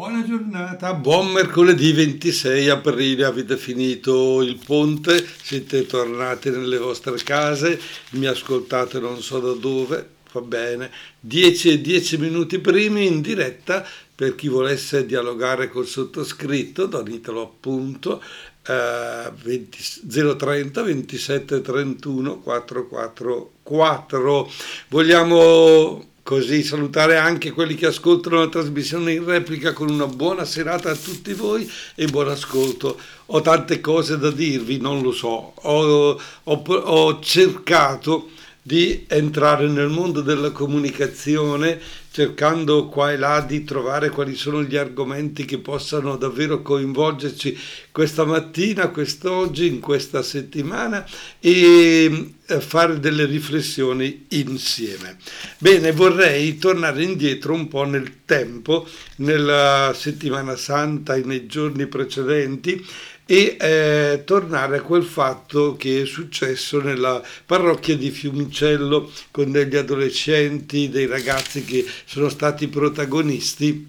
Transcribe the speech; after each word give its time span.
Buona 0.00 0.24
giornata, 0.24 0.94
buon 0.94 1.30
mercoledì 1.30 1.92
26 1.92 2.70
aprile, 2.70 3.26
avete 3.26 3.58
finito 3.58 4.40
il 4.40 4.58
ponte, 4.64 5.22
siete 5.42 5.84
tornati 5.84 6.48
nelle 6.48 6.78
vostre 6.78 7.16
case, 7.16 7.78
mi 8.12 8.24
ascoltate 8.24 8.98
non 8.98 9.20
so 9.20 9.40
da 9.40 9.52
dove, 9.52 10.08
va 10.32 10.40
bene, 10.40 10.90
10 11.20 11.72
e 11.72 11.82
10 11.82 12.16
minuti 12.16 12.60
primi 12.60 13.04
in 13.04 13.20
diretta 13.20 13.86
per 14.14 14.34
chi 14.36 14.48
volesse 14.48 15.04
dialogare 15.04 15.68
col 15.68 15.86
sottoscritto, 15.86 16.86
donitelo 16.86 17.42
appunto, 17.42 18.22
eh, 18.66 19.30
20, 19.42 19.78
030 20.08 20.82
27 20.82 21.60
31 21.60 22.38
444. 22.38 24.50
Vogliamo 24.88 26.09
Così 26.30 26.62
salutare 26.62 27.16
anche 27.16 27.50
quelli 27.50 27.74
che 27.74 27.86
ascoltano 27.86 28.38
la 28.38 28.48
trasmissione 28.48 29.14
in 29.14 29.24
replica 29.24 29.72
con 29.72 29.90
una 29.90 30.06
buona 30.06 30.44
serata 30.44 30.88
a 30.88 30.94
tutti 30.94 31.32
voi 31.32 31.68
e 31.96 32.06
buon 32.06 32.28
ascolto. 32.28 32.96
Ho 33.26 33.40
tante 33.40 33.80
cose 33.80 34.16
da 34.16 34.30
dirvi, 34.30 34.78
non 34.78 35.02
lo 35.02 35.10
so. 35.10 35.54
Ho, 35.56 36.20
ho, 36.44 36.62
ho 36.62 37.18
cercato 37.18 38.28
di 38.62 39.06
entrare 39.08 39.66
nel 39.66 39.88
mondo 39.88 40.20
della 40.20 40.52
comunicazione 40.52 41.80
cercando 42.12 42.86
qua 42.86 43.12
e 43.12 43.16
là 43.16 43.40
di 43.40 43.62
trovare 43.62 44.10
quali 44.10 44.34
sono 44.34 44.62
gli 44.64 44.76
argomenti 44.76 45.44
che 45.44 45.58
possano 45.58 46.16
davvero 46.16 46.60
coinvolgerci 46.60 47.56
questa 47.92 48.24
mattina, 48.24 48.88
quest'oggi, 48.88 49.68
in 49.68 49.78
questa 49.78 50.22
settimana 50.22 51.06
e 51.38 52.32
eh, 52.46 52.60
fare 52.60 52.98
delle 52.98 53.26
riflessioni 53.26 54.26
insieme. 54.30 55.18
Bene, 55.58 55.92
vorrei 55.92 56.58
tornare 56.58 57.02
indietro 57.04 57.54
un 57.54 57.68
po' 57.68 57.84
nel 57.84 58.24
tempo, 58.24 58.88
nella 59.16 59.92
settimana 59.94 60.56
santa 60.56 61.14
e 61.14 61.22
nei 61.24 61.46
giorni 61.46 61.86
precedenti 61.86 62.84
e 63.30 63.56
eh, 63.60 64.22
tornare 64.24 64.78
a 64.78 64.82
quel 64.82 65.04
fatto 65.04 65.76
che 65.76 66.02
è 66.02 66.04
successo 66.04 66.80
nella 66.80 67.22
parrocchia 67.46 67.96
di 67.96 68.10
Fiumicello 68.10 69.08
con 69.30 69.52
degli 69.52 69.76
adolescenti, 69.76 70.88
dei 70.88 71.06
ragazzi 71.06 71.62
che 71.62 71.86
sono 72.06 72.28
stati 72.28 72.66
protagonisti 72.66 73.88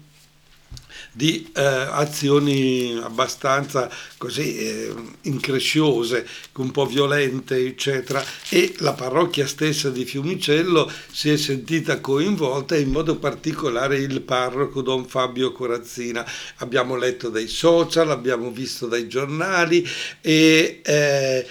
di 1.12 1.50
eh, 1.54 1.62
azioni 1.62 2.98
abbastanza 3.02 3.90
così 4.16 4.56
eh, 4.56 4.94
incresciose, 5.22 6.26
un 6.54 6.70
po' 6.70 6.86
violente, 6.86 7.56
eccetera, 7.56 8.24
e 8.48 8.74
la 8.78 8.94
parrocchia 8.94 9.46
stessa 9.46 9.90
di 9.90 10.06
Fiumicello 10.06 10.90
si 11.10 11.30
è 11.30 11.36
sentita 11.36 12.00
coinvolta 12.00 12.76
in 12.76 12.90
modo 12.90 13.16
particolare 13.16 13.98
il 13.98 14.22
parroco 14.22 14.80
Don 14.80 15.06
Fabio 15.06 15.52
Corazzina. 15.52 16.26
Abbiamo 16.56 16.96
letto 16.96 17.28
dai 17.28 17.48
social, 17.48 18.10
abbiamo 18.10 18.50
visto 18.50 18.86
dai 18.86 19.06
giornali 19.06 19.86
e 20.22 20.80
eh, 20.82 21.46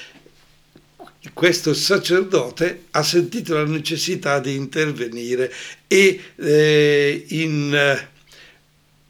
questo 1.33 1.75
sacerdote 1.75 2.85
ha 2.91 3.03
sentito 3.03 3.53
la 3.53 3.65
necessità 3.65 4.39
di 4.39 4.55
intervenire 4.55 5.53
e 5.87 6.19
eh, 6.35 7.25
in 7.29 8.09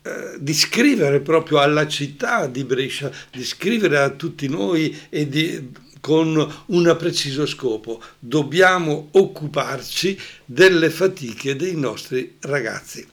eh, 0.04 0.38
di 0.40 0.54
scrivere 0.54 1.20
proprio 1.20 1.60
alla 1.60 1.88
città 1.88 2.48
di 2.48 2.64
Brescia, 2.64 3.12
di 3.32 3.44
scrivere 3.44 4.00
a 4.00 4.10
tutti 4.10 4.48
noi 4.48 5.00
e 5.10 5.30
di, 5.30 5.70
con 6.00 6.54
un 6.66 6.96
preciso 6.98 7.46
scopo. 7.46 8.02
Dobbiamo 8.18 9.10
occuparci 9.12 10.20
delle 10.46 10.90
fatiche 10.90 11.56
dei 11.56 11.76
nostri 11.76 12.38
ragazzi. 12.40 13.06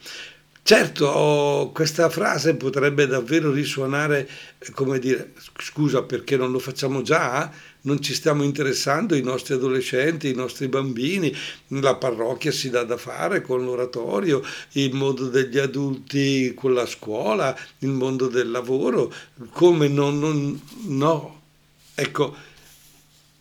Certo, 0.62 1.70
questa 1.72 2.10
frase 2.10 2.54
potrebbe 2.54 3.06
davvero 3.06 3.50
risuonare 3.50 4.28
come 4.72 4.98
dire, 4.98 5.32
scusa 5.58 6.02
perché 6.02 6.36
non 6.36 6.50
lo 6.50 6.58
facciamo 6.58 7.00
già? 7.00 7.50
Non 7.80 8.02
ci 8.02 8.12
stiamo 8.14 8.42
interessando 8.42 9.14
i 9.14 9.22
nostri 9.22 9.54
adolescenti, 9.54 10.28
i 10.28 10.34
nostri 10.34 10.68
bambini, 10.68 11.34
la 11.68 11.94
parrocchia 11.94 12.50
si 12.50 12.70
dà 12.70 12.82
da 12.82 12.96
fare 12.96 13.40
con 13.40 13.64
l'oratorio, 13.64 14.42
il 14.72 14.94
mondo 14.94 15.28
degli 15.28 15.58
adulti 15.58 16.52
con 16.54 16.74
la 16.74 16.86
scuola, 16.86 17.56
il 17.78 17.90
mondo 17.90 18.28
del 18.28 18.50
lavoro, 18.50 19.12
come 19.52 19.88
non, 19.88 20.18
non 20.18 20.60
no. 20.86 21.40
Ecco, 21.94 22.36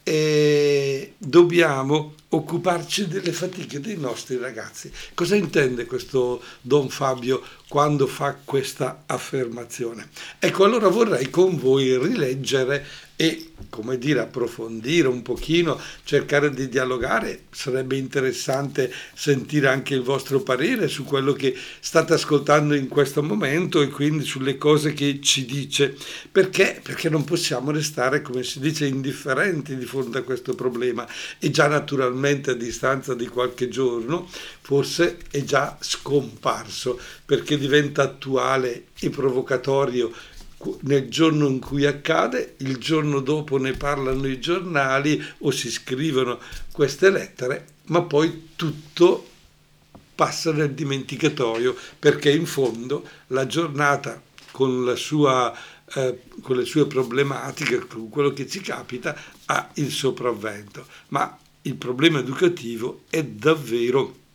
e 0.07 1.15
dobbiamo 1.17 2.13
occuparci 2.29 3.07
delle 3.09 3.33
fatiche 3.33 3.81
dei 3.81 3.97
nostri 3.97 4.37
ragazzi. 4.37 4.89
Cosa 5.13 5.35
intende 5.35 5.85
questo 5.85 6.41
Don 6.61 6.87
Fabio 6.87 7.43
quando 7.67 8.07
fa 8.07 8.37
questa 8.41 9.03
affermazione? 9.05 10.07
Ecco, 10.39 10.63
allora 10.63 10.87
vorrei 10.87 11.29
con 11.29 11.57
voi 11.57 11.97
rileggere 11.97 12.85
e, 13.19 13.49
come 13.71 13.97
dire, 13.97 14.19
approfondire 14.19 15.07
un 15.07 15.23
pochino, 15.23 15.81
cercare 16.03 16.51
di 16.51 16.69
dialogare. 16.69 17.45
Sarebbe 17.49 17.97
interessante 17.97 18.93
sentire 19.15 19.67
anche 19.67 19.95
il 19.95 20.03
vostro 20.03 20.41
parere 20.41 20.87
su 20.87 21.03
quello 21.03 21.33
che 21.33 21.57
state 21.79 22.13
ascoltando 22.13 22.75
in 22.75 22.87
questo 22.87 23.23
momento 23.23 23.81
e 23.81 23.87
quindi 23.87 24.23
sulle 24.23 24.59
cose 24.59 24.93
che 24.93 25.19
ci 25.19 25.45
dice. 25.45 25.97
Perché? 26.31 26.79
Perché 26.81 27.09
non 27.09 27.23
possiamo 27.23 27.71
restare, 27.71 28.21
come 28.21 28.43
si 28.43 28.59
dice, 28.59 28.85
indifferenti 28.85 29.75
di 29.75 29.85
fronte 29.85 30.19
a 30.19 30.23
questo 30.23 30.53
problema. 30.53 31.07
E 31.39 31.49
già 31.49 31.67
naturalmente 31.67 32.51
a 32.51 32.55
distanza 32.55 33.15
di 33.15 33.25
qualche 33.25 33.67
giorno, 33.67 34.29
forse 34.61 35.17
è 35.31 35.43
già 35.43 35.75
scomparso, 35.79 36.99
perché 37.25 37.57
diventa 37.57 38.03
attuale 38.03 38.85
e 38.99 39.09
provocatorio 39.09 40.13
nel 40.81 41.07
giorno 41.09 41.47
in 41.47 41.59
cui 41.59 41.85
accade, 41.85 42.55
il 42.57 42.77
giorno 42.77 43.19
dopo 43.19 43.57
ne 43.57 43.73
parlano 43.73 44.27
i 44.27 44.39
giornali 44.39 45.23
o 45.39 45.51
si 45.51 45.69
scrivono 45.69 46.39
queste 46.71 47.09
lettere, 47.09 47.65
ma 47.85 48.01
poi 48.01 48.49
tutto 48.55 49.29
passa 50.15 50.51
nel 50.51 50.73
dimenticatoio 50.73 51.75
perché 51.99 52.31
in 52.31 52.47
fondo 52.47 53.07
la 53.27 53.45
giornata 53.45 54.19
con, 54.51 54.83
la 54.83 54.95
sua, 54.95 55.55
eh, 55.93 56.21
con 56.41 56.57
le 56.57 56.65
sue 56.65 56.87
problematiche, 56.87 57.85
con 57.85 58.09
quello 58.09 58.33
che 58.33 58.47
ci 58.47 58.59
capita, 58.59 59.15
ha 59.45 59.69
il 59.75 59.91
sopravvento. 59.91 60.87
Ma 61.09 61.37
il 61.61 61.75
problema 61.75 62.19
educativo 62.19 63.03
è 63.09 63.23
davvero 63.23 64.25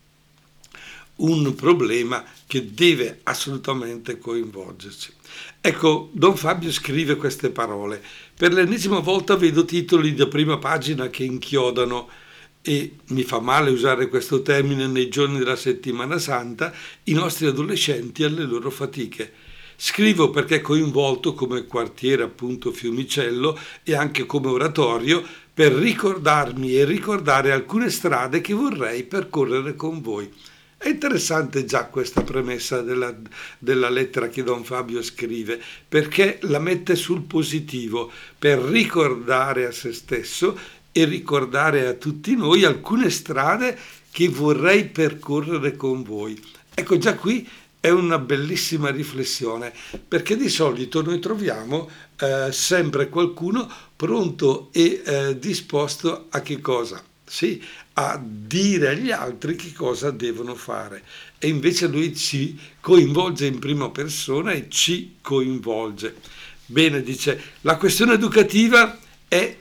un 1.22 1.55
problema 1.55 2.25
che 2.47 2.72
deve 2.72 3.21
assolutamente 3.25 4.19
coinvolgerci. 4.19 5.12
Ecco, 5.60 6.10
Don 6.12 6.37
Fabio 6.37 6.72
scrive 6.72 7.16
queste 7.16 7.50
parole. 7.50 8.03
Per 8.37 8.53
l'ennesima 8.53 8.99
volta 8.99 9.37
vedo 9.37 9.65
titoli 9.65 10.15
da 10.15 10.27
prima 10.27 10.59
pagina 10.59 11.09
che 11.09 11.25
inchiodano 11.25 12.09
e 12.62 12.97
mi 13.09 13.22
fa 13.22 13.41
male 13.41 13.71
usare 13.71 14.09
questo 14.09 14.43
termine 14.43 14.87
nei 14.87 15.09
giorni 15.09 15.38
della 15.38 15.56
settimana 15.56 16.19
santa, 16.19 16.72
i 17.05 17.12
nostri 17.12 17.47
adolescenti 17.47 18.25
alle 18.25 18.44
loro 18.44 18.71
fatiche. 18.71 19.33
Scrivo 19.77 20.31
perché 20.31 20.60
coinvolto 20.60 21.34
come 21.34 21.66
quartiere 21.66 22.22
appunto 22.22 22.71
Fiumicello 22.71 23.59
e 23.83 23.94
anche 23.94 24.27
come 24.27 24.49
oratorio 24.49 25.25
per 25.53 25.72
ricordarmi 25.72 26.77
e 26.77 26.84
ricordare 26.84 27.53
alcune 27.53 27.91
strade 27.91 28.41
che 28.41 28.54
vorrei 28.54 29.03
percorrere 29.04 29.75
con 29.75 30.00
voi. 30.00 30.31
È 30.82 30.88
interessante 30.88 31.65
già 31.65 31.84
questa 31.84 32.22
premessa 32.22 32.82
della, 32.82 33.15
della, 33.60 33.88
lettera 33.88 34.28
che 34.28 34.43
Don 34.43 34.65
Fabio 34.65 35.00
scrive, 35.00 35.62
perché 35.88 36.41
la 36.43 36.59
mette 36.59 36.97
sul 36.97 37.22
positivo 37.22 38.10
per 38.37 38.59
ricordare 38.59 39.66
a 39.66 39.71
se 39.71 39.92
stesso 39.92 40.59
e 40.91 41.04
ricordare 41.04 41.87
a 41.87 41.92
tutti 41.92 42.34
noi 42.34 42.65
alcune 42.65 43.10
strade 43.10 43.78
che 44.10 44.28
vorrei 44.28 44.87
percorrere 44.87 45.76
con 45.76 46.03
voi. 46.03 46.37
Ecco, 46.75 46.98
già 46.98 47.15
qui 47.15 47.48
è 47.78 47.91
una 47.91 48.19
bellissima 48.19 48.91
riflessione, 48.91 49.72
perché 50.09 50.37
di 50.37 50.48
solito 50.48 51.01
noi 51.01 51.21
troviamo 51.21 51.89
eh, 52.18 52.51
sempre 52.51 53.09
qualcuno 53.09 53.71
pronto 53.95 54.71
e 54.72 55.01
eh, 55.04 55.39
disposto 55.39 56.27
a 56.30 56.41
che 56.41 56.60
cosa? 56.60 57.10
Sì, 57.32 57.64
a 57.94 58.22
dire 58.22 58.90
agli 58.90 59.10
altri 59.10 59.56
che 59.56 59.72
cosa 59.72 60.10
devono 60.10 60.54
fare 60.54 61.02
e 61.38 61.48
invece 61.48 61.86
lui 61.86 62.14
ci 62.14 62.58
coinvolge 62.78 63.46
in 63.46 63.58
prima 63.58 63.88
persona 63.88 64.52
e 64.52 64.66
ci 64.68 65.14
coinvolge. 65.22 66.16
Bene, 66.66 67.02
dice, 67.02 67.40
la 67.62 67.78
questione 67.78 68.12
educativa 68.12 68.98
è 69.26 69.56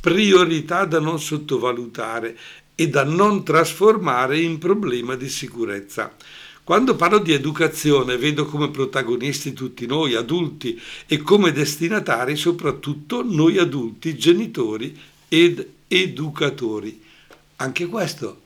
priorità 0.00 0.84
da 0.84 1.00
non 1.00 1.18
sottovalutare 1.18 2.38
e 2.76 2.88
da 2.88 3.02
non 3.02 3.42
trasformare 3.42 4.38
in 4.38 4.58
problema 4.58 5.16
di 5.16 5.28
sicurezza. 5.28 6.14
Quando 6.62 6.94
parlo 6.94 7.18
di 7.18 7.32
educazione 7.32 8.16
vedo 8.16 8.46
come 8.46 8.70
protagonisti 8.70 9.52
tutti 9.52 9.86
noi 9.86 10.14
adulti 10.14 10.80
e 11.08 11.18
come 11.18 11.50
destinatari 11.50 12.36
soprattutto 12.36 13.24
noi 13.28 13.58
adulti, 13.58 14.16
genitori 14.16 14.96
ed 15.26 15.56
educatori. 15.56 15.80
Anche 17.56 17.86
questo, 17.86 18.40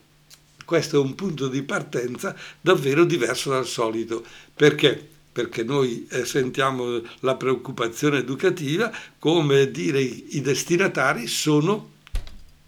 questo 0.65 0.97
è 0.97 0.99
un 0.99 1.15
punto 1.15 1.47
di 1.47 1.63
partenza 1.63 2.35
davvero 2.59 3.05
diverso 3.05 3.51
dal 3.51 3.65
solito. 3.65 4.25
Perché? 4.53 5.15
perché 5.37 5.63
noi 5.63 6.07
eh, 6.09 6.25
sentiamo 6.25 6.99
la 7.19 7.35
preoccupazione 7.35 8.17
educativa, 8.17 8.91
come 9.19 9.69
dire 9.69 10.01
i 10.01 10.41
destinatari 10.41 11.27
sono 11.27 11.91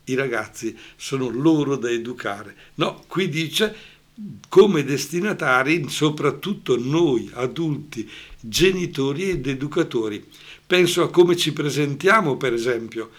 i 0.04 0.14
ragazzi, 0.14 0.78
sono 0.96 1.30
loro 1.30 1.78
da 1.78 1.90
educare. 1.90 2.56
No, 2.76 3.04
qui 3.08 3.28
dice 3.28 3.76
come 4.50 4.84
destinatari, 4.84 5.90
soprattutto 5.90 6.78
noi 6.78 7.32
adulti, 7.34 8.08
genitori 8.40 9.32
ed 9.32 9.48
educatori. 9.48 10.24
Penso 10.68 11.02
a 11.02 11.10
come 11.10 11.36
ci 11.36 11.54
presentiamo, 11.54 12.38
per 12.38 12.54
esempio, 12.54 13.10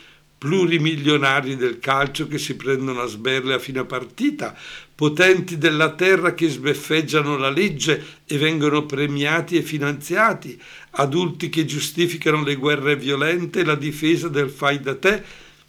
plurimilionari 0.40 1.54
del 1.54 1.80
calcio 1.80 2.26
che 2.26 2.38
si 2.38 2.56
prendono 2.56 3.02
a 3.02 3.06
sberle 3.06 3.52
a 3.52 3.58
fine 3.58 3.84
partita, 3.84 4.56
potenti 4.94 5.58
della 5.58 5.92
terra 5.92 6.32
che 6.32 6.48
sbeffeggiano 6.48 7.36
la 7.36 7.50
legge 7.50 8.02
e 8.24 8.38
vengono 8.38 8.86
premiati 8.86 9.58
e 9.58 9.62
finanziati, 9.62 10.58
adulti 10.92 11.50
che 11.50 11.66
giustificano 11.66 12.42
le 12.42 12.54
guerre 12.54 12.96
violente 12.96 13.60
e 13.60 13.64
la 13.64 13.74
difesa 13.74 14.28
del 14.28 14.48
fai 14.48 14.80
da 14.80 14.96
te, 14.96 15.22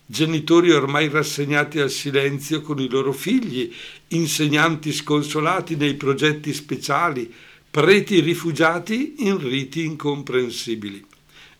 genitori 0.06 0.72
ormai 0.72 1.10
rassegnati 1.10 1.78
al 1.80 1.90
silenzio 1.90 2.62
con 2.62 2.80
i 2.80 2.88
loro 2.88 3.12
figli, 3.12 3.74
insegnanti 4.10 4.94
sconsolati 4.94 5.76
nei 5.76 5.96
progetti 5.96 6.54
speciali, 6.54 7.30
preti 7.70 8.22
rifugiati 8.22 9.16
in 9.18 9.38
riti 9.38 9.84
incomprensibili. 9.84 11.11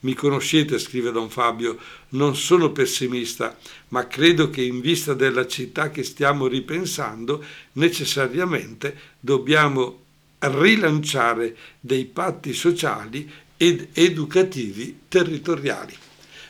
Mi 0.04 0.14
conoscete, 0.14 0.80
scrive 0.80 1.12
Don 1.12 1.30
Fabio, 1.30 1.78
non 2.10 2.36
sono 2.36 2.72
pessimista, 2.72 3.56
ma 3.90 4.08
credo 4.08 4.50
che 4.50 4.64
in 4.64 4.82
vista 4.82 5.14
della 5.14 5.46
città 5.46 5.92
che 5.92 6.04
stiamo 6.04 6.48
ripensando, 6.48 7.44
necessariamente 7.74 8.96
dobbiamo 9.20 10.00
rilanciare 10.40 11.56
dei 11.80 12.06
patti 12.06 12.54
sociali 12.54 13.30
ed 13.58 13.90
educativi 13.94 15.02
territoriali. 15.08 15.96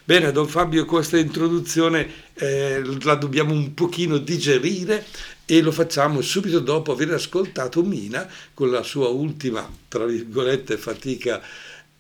Bene, 0.04 0.32
Don 0.32 0.48
Fabio, 0.48 0.86
questa 0.86 1.18
introduzione 1.18 2.10
eh, 2.34 2.82
la 3.02 3.16
dobbiamo 3.16 3.54
un 3.54 3.74
pochino 3.74 4.18
digerire 4.18 5.06
e 5.46 5.62
lo 5.62 5.72
facciamo 5.74 6.22
subito 6.22 6.60
dopo 6.60 6.94
aver 6.94 7.12
ascoltato 7.12 7.84
Mina 7.84 8.28
con 8.54 8.72
la 8.72 8.82
sua 8.82 9.10
ultima, 9.10 9.70
tra 9.90 10.06
virgolette, 10.06 10.78
fatica 10.78 11.42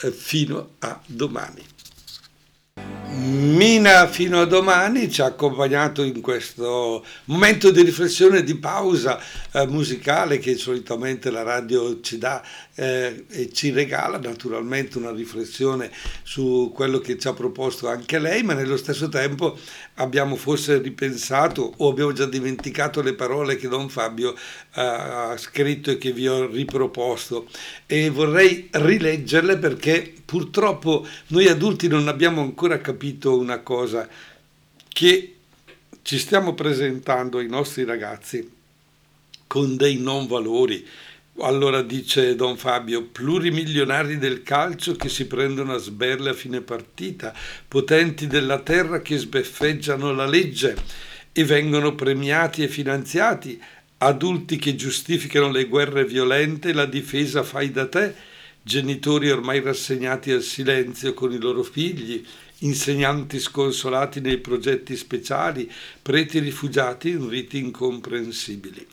fino 0.10 0.72
a 0.80 1.00
domani. 1.06 1.64
Mina 3.14 4.08
fino 4.08 4.40
a 4.40 4.46
domani 4.46 5.12
ci 5.12 5.22
ha 5.22 5.26
accompagnato 5.26 6.02
in 6.02 6.22
questo 6.22 7.06
momento 7.26 7.70
di 7.70 7.84
riflessione, 7.84 8.42
di 8.42 8.56
pausa 8.56 9.20
eh, 9.52 9.68
musicale 9.68 10.40
che 10.40 10.56
solitamente 10.56 11.30
la 11.30 11.44
radio 11.44 12.00
ci 12.00 12.18
dà 12.18 12.42
eh, 12.76 13.26
e 13.30 13.52
ci 13.52 13.72
regala 13.72 14.18
naturalmente 14.18 14.98
una 14.98 15.12
riflessione 15.12 15.92
su 16.24 16.72
quello 16.74 17.00
che 17.00 17.18
ci 17.18 17.28
ha 17.28 17.34
proposto 17.34 17.88
anche 17.88 18.20
lei, 18.20 18.44
ma 18.44 18.54
nello 18.54 18.78
stesso 18.78 19.10
tempo 19.10 19.58
abbiamo 19.96 20.36
forse 20.36 20.80
ripensato 20.80 21.74
o 21.78 21.90
abbiamo 21.90 22.14
già 22.14 22.26
dimenticato 22.26 23.02
le 23.02 23.14
parole 23.14 23.56
che 23.58 23.68
Don 23.68 23.90
Fabio 23.90 24.34
eh, 24.34 24.82
ha 24.82 25.38
scritto 25.38 25.92
e 25.92 25.98
che 25.98 26.12
vi 26.12 26.28
ho 26.28 26.48
riproposto. 26.48 27.48
E 27.86 28.10
vorrei 28.10 28.70
rileggerle 28.72 29.58
perché 29.58 30.14
purtroppo 30.24 31.06
noi 31.28 31.48
adulti 31.48 31.88
non 31.88 32.08
abbiamo 32.08 32.42
ancora 32.42 32.80
capito 32.80 33.38
una 33.38 33.60
cosa 33.60 34.08
che 34.88 35.36
ci 36.04 36.18
stiamo 36.18 36.54
presentando 36.54 37.38
ai 37.38 37.48
nostri 37.48 37.84
ragazzi 37.84 38.60
con 39.46 39.76
dei 39.76 39.98
non 39.98 40.28
valori, 40.28 40.86
allora 41.40 41.82
dice 41.82 42.36
Don 42.36 42.58
Fabio, 42.58 43.04
plurimilionari 43.04 44.18
del 44.18 44.44
calcio 44.44 44.96
che 44.96 45.10
si 45.10 45.26
prendono 45.28 45.74
a 45.74 45.78
sberle 45.78 46.32
a 46.32 46.34
fine 46.34 46.62
partita, 46.62 47.34
potenti 47.68 48.28
della 48.28 48.60
terra 48.60 49.02
che 49.02 49.18
sbeffeggiano 49.18 50.12
la 50.14 50.26
legge 50.26 50.76
e 51.32 51.44
vengono 51.46 51.96
premiati 51.96 52.64
e 52.64 52.68
finanziati, 52.68 53.60
adulti 54.00 54.58
che 54.58 54.76
giustificano 54.76 55.50
le 55.50 55.66
guerre 55.66 56.06
violente 56.06 56.74
la 56.74 56.86
difesa 56.86 57.44
fai 57.44 57.72
da 57.72 57.88
te, 57.88 58.14
genitori 58.62 59.32
ormai 59.32 59.62
rassegnati 59.62 60.32
al 60.32 60.42
silenzio 60.44 61.14
con 61.14 61.32
i 61.32 61.40
loro 61.40 61.64
figli, 61.64 62.24
insegnanti 62.60 63.40
sconsolati 63.40 64.20
nei 64.20 64.38
progetti 64.38 64.96
speciali, 64.96 65.72
preti 66.02 66.40
rifugiati 66.40 67.10
in 67.10 67.28
riti 67.28 67.58
incomprensibili. 67.58 68.86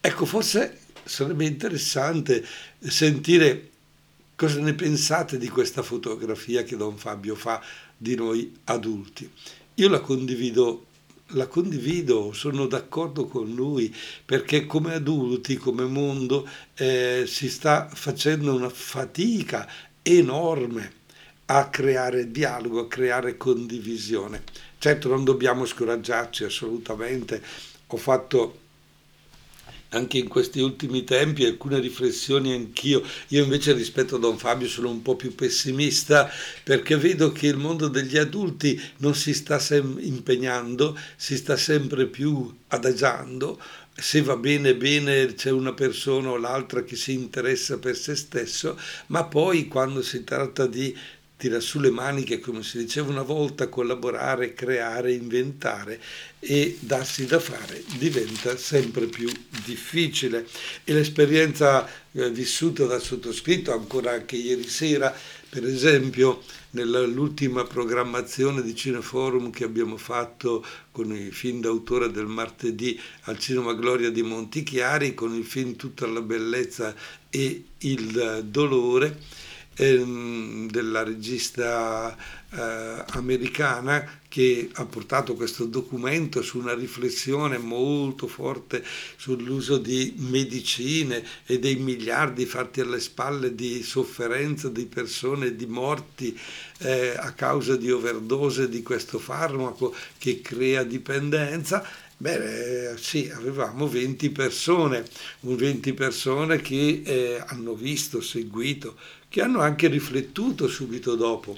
Ecco, 0.00 0.24
forse 0.26 0.78
sarebbe 1.04 1.44
interessante 1.44 2.44
sentire 2.78 3.70
cosa 4.36 4.60
ne 4.60 4.74
pensate 4.74 5.38
di 5.38 5.48
questa 5.48 5.82
fotografia 5.82 6.62
che 6.62 6.76
Don 6.76 6.96
Fabio 6.96 7.34
fa 7.34 7.62
di 7.96 8.14
noi 8.14 8.52
adulti. 8.64 9.30
Io 9.74 9.88
la 9.88 10.00
condivido, 10.00 10.86
la 11.28 11.46
condivido 11.46 12.32
sono 12.32 12.66
d'accordo 12.66 13.26
con 13.26 13.52
lui, 13.54 13.94
perché 14.24 14.66
come 14.66 14.94
adulti, 14.94 15.56
come 15.56 15.84
mondo, 15.84 16.48
eh, 16.74 17.24
si 17.26 17.48
sta 17.48 17.88
facendo 17.92 18.54
una 18.54 18.70
fatica 18.70 19.68
enorme 20.02 21.02
a 21.46 21.68
creare 21.68 22.30
dialogo, 22.30 22.80
a 22.80 22.88
creare 22.88 23.36
condivisione. 23.36 24.42
Certo 24.78 25.08
non 25.08 25.24
dobbiamo 25.24 25.64
scoraggiarci 25.64 26.44
assolutamente. 26.44 27.42
Ho 27.86 27.96
fatto 27.96 28.58
anche 29.94 30.18
in 30.18 30.28
questi 30.28 30.60
ultimi 30.60 31.04
tempi 31.04 31.44
alcune 31.44 31.78
riflessioni 31.78 32.52
anch'io. 32.52 33.02
Io 33.28 33.42
invece 33.42 33.72
rispetto 33.72 34.16
a 34.16 34.18
Don 34.18 34.36
Fabio 34.38 34.68
sono 34.68 34.90
un 34.90 35.02
po' 35.02 35.16
più 35.16 35.34
pessimista 35.34 36.30
perché 36.62 36.96
vedo 36.96 37.32
che 37.32 37.46
il 37.46 37.56
mondo 37.56 37.88
degli 37.88 38.18
adulti 38.18 38.80
non 38.98 39.14
si 39.14 39.32
sta 39.32 39.58
sem- 39.58 39.98
impegnando, 40.00 40.98
si 41.16 41.36
sta 41.36 41.56
sempre 41.56 42.06
più 42.06 42.52
adagiando. 42.68 43.60
Se 43.96 44.22
va 44.22 44.36
bene, 44.36 44.74
bene, 44.74 45.34
c'è 45.34 45.52
una 45.52 45.72
persona 45.72 46.30
o 46.30 46.36
l'altra 46.36 46.82
che 46.82 46.96
si 46.96 47.12
interessa 47.12 47.78
per 47.78 47.96
se 47.96 48.16
stesso, 48.16 48.76
ma 49.06 49.22
poi 49.24 49.68
quando 49.68 50.02
si 50.02 50.24
tratta 50.24 50.66
di 50.66 50.96
tira 51.44 51.60
su 51.60 51.78
le 51.78 51.90
maniche, 51.90 52.40
come 52.40 52.62
si 52.62 52.78
diceva 52.78 53.10
una 53.10 53.20
volta, 53.20 53.68
collaborare, 53.68 54.54
creare, 54.54 55.12
inventare 55.12 56.00
e 56.38 56.78
darsi 56.80 57.26
da 57.26 57.38
fare 57.38 57.84
diventa 57.98 58.56
sempre 58.56 59.08
più 59.08 59.30
difficile. 59.66 60.46
E 60.84 60.94
l'esperienza 60.94 61.86
eh, 62.12 62.30
vissuta 62.30 62.86
dal 62.86 63.02
sottoscritto 63.02 63.74
ancora 63.74 64.12
anche 64.12 64.36
ieri 64.36 64.66
sera, 64.66 65.14
per 65.50 65.66
esempio 65.66 66.42
nell'ultima 66.70 67.64
programmazione 67.64 68.62
di 68.62 68.74
Cineforum 68.74 69.50
che 69.50 69.64
abbiamo 69.64 69.98
fatto 69.98 70.64
con 70.90 71.14
i 71.14 71.30
film 71.30 71.60
d'autore 71.60 72.10
del 72.10 72.26
martedì 72.26 72.98
al 73.24 73.38
Cinema 73.38 73.74
Gloria 73.74 74.08
di 74.08 74.22
Montichiari, 74.22 75.12
con 75.12 75.34
il 75.34 75.44
film 75.44 75.76
Tutta 75.76 76.06
la 76.06 76.22
bellezza 76.22 76.94
e 77.28 77.64
il 77.80 78.46
dolore, 78.48 79.20
ehm, 79.76 80.68
della 80.70 81.02
regista 81.02 82.16
eh, 82.50 83.04
americana 83.10 84.20
che 84.28 84.68
ha 84.74 84.84
portato 84.84 85.34
questo 85.34 85.64
documento 85.64 86.42
su 86.42 86.58
una 86.58 86.74
riflessione 86.74 87.58
molto 87.58 88.26
forte 88.26 88.84
sull'uso 89.16 89.78
di 89.78 90.14
medicine 90.16 91.24
e 91.46 91.58
dei 91.58 91.76
miliardi 91.76 92.44
fatti 92.46 92.80
alle 92.80 93.00
spalle 93.00 93.54
di 93.54 93.82
sofferenza 93.82 94.68
di 94.68 94.86
persone, 94.86 95.54
di 95.54 95.66
morti 95.66 96.36
eh, 96.78 97.14
a 97.16 97.32
causa 97.32 97.76
di 97.76 97.90
overdose 97.90 98.68
di 98.68 98.82
questo 98.82 99.18
farmaco 99.18 99.94
che 100.18 100.40
crea 100.40 100.82
dipendenza. 100.82 101.86
Beh, 102.16 102.92
eh, 102.92 102.96
sì, 102.96 103.30
avevamo 103.34 103.88
20 103.88 104.30
persone, 104.30 105.04
20 105.40 105.92
persone 105.94 106.60
che 106.60 107.02
eh, 107.04 107.42
hanno 107.46 107.74
visto, 107.74 108.20
seguito, 108.20 108.96
che 109.28 109.42
hanno 109.42 109.60
anche 109.60 109.88
riflettuto 109.88 110.68
subito 110.68 111.16
dopo. 111.16 111.56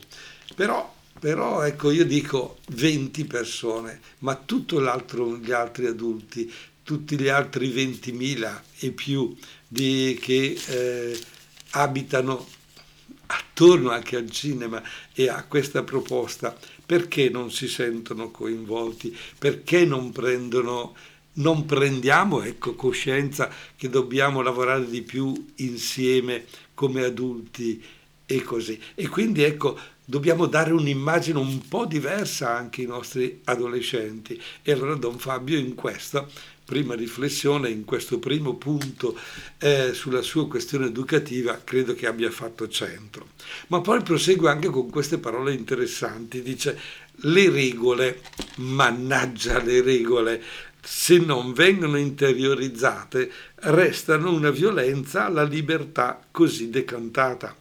Però, 0.55 0.95
però 1.21 1.63
ecco, 1.63 1.91
io 1.91 2.07
dico 2.07 2.59
20 2.71 3.25
persone, 3.27 4.01
ma 4.21 4.35
tutti 4.35 4.77
gli 4.77 5.53
altri 5.53 5.87
adulti, 5.87 6.53
tutti 6.83 7.19
gli 7.19 7.29
altri 7.29 7.69
20.000 7.69 8.61
e 8.79 8.91
più 8.93 9.37
di, 9.69 10.19
che 10.21 10.59
eh, 10.69 11.19
abitano 11.71 12.47
attorno 13.27 13.91
anche 13.91 14.17
al 14.17 14.31
cinema 14.31 14.83
e 15.13 15.29
a 15.29 15.45
questa 15.45 15.83
proposta, 15.83 16.57
perché 16.87 17.29
non 17.29 17.51
si 17.51 17.67
sentono 17.67 18.31
coinvolti? 18.31 19.15
Perché 19.39 19.85
non 19.85 20.13
prendono 20.13 20.95
non 21.37 21.67
prendiamo 21.67 22.43
ecco, 22.43 22.75
coscienza 22.75 23.51
che 23.77 23.91
dobbiamo 23.91 24.41
lavorare 24.41 24.89
di 24.89 25.03
più 25.03 25.35
insieme 25.57 26.47
come 26.73 27.05
adulti 27.05 27.83
e 28.25 28.43
così. 28.43 28.81
E 28.95 29.09
quindi 29.09 29.43
ecco, 29.43 29.79
dobbiamo 30.05 30.47
dare 30.47 30.73
un'immagine 30.73 31.39
un 31.39 31.67
po' 31.69 31.85
diversa 31.85 32.57
anche 32.57 32.83
ai 32.83 32.87
nostri 32.87 33.41
adolescenti. 33.45 34.41
E 34.63 34.73
allora 34.73 34.95
Don 34.95 35.19
Fabio 35.19 35.59
in 35.59 35.75
questa 35.75 36.27
prima 36.67 36.95
riflessione, 36.95 37.71
in 37.71 37.85
questo 37.85 38.19
primo 38.19 38.57
punto 38.57 39.17
eh, 39.59 39.93
sulla 39.95 40.21
sua 40.21 40.49
questione 40.49 40.87
educativa, 40.87 41.61
credo 41.63 41.95
che 41.95 42.09
abbia 42.09 42.31
fatto 42.31 42.69
centro. 42.69 43.29
Ma 43.69 43.81
poi 43.81 44.03
prosegue 44.03 44.51
anche 44.51 44.69
con 44.69 44.91
queste 44.91 45.19
parole 45.19 45.55
interessanti, 45.55 46.43
dice 46.43 46.79
le 47.21 47.49
regole, 47.49 48.21
mannaggia 48.57 49.63
le 49.63 49.81
regole, 49.81 50.43
se 50.83 51.19
non 51.19 51.53
vengono 51.53 51.97
interiorizzate, 51.99 53.31
restano 53.55 54.33
una 54.33 54.51
violenza 54.51 55.25
alla 55.25 55.45
libertà 55.45 56.21
così 56.31 56.69
decantata. 56.69 57.57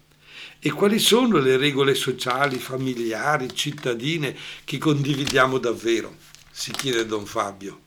E 0.60 0.72
quali 0.72 0.98
sono 0.98 1.38
le 1.38 1.58
regole 1.58 1.94
sociali, 1.94 2.58
familiari, 2.58 3.54
cittadine 3.54 4.36
che 4.64 4.80
condividiamo 4.80 5.60
davvero? 5.60 6.16
Si 6.50 6.72
chiede 6.72 7.06
Don 7.06 7.26
Fabio. 7.28 7.85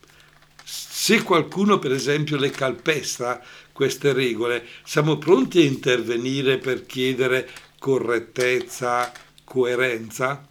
Se 0.70 1.22
qualcuno, 1.22 1.78
per 1.78 1.92
esempio, 1.92 2.36
le 2.36 2.50
calpesta 2.50 3.42
queste 3.72 4.12
regole, 4.12 4.66
siamo 4.84 5.16
pronti 5.16 5.60
a 5.60 5.64
intervenire 5.64 6.58
per 6.58 6.84
chiedere 6.84 7.48
correttezza, 7.78 9.10
coerenza? 9.44 10.46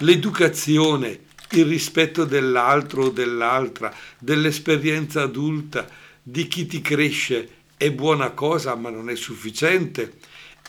L'educazione, 0.00 1.20
il 1.52 1.64
rispetto 1.64 2.26
dell'altro 2.26 3.04
o 3.04 3.08
dell'altra, 3.08 3.90
dell'esperienza 4.18 5.22
adulta, 5.22 5.88
di 6.22 6.46
chi 6.46 6.66
ti 6.66 6.82
cresce, 6.82 7.48
è 7.78 7.90
buona 7.90 8.32
cosa, 8.32 8.74
ma 8.74 8.90
non 8.90 9.08
è 9.08 9.16
sufficiente. 9.16 10.18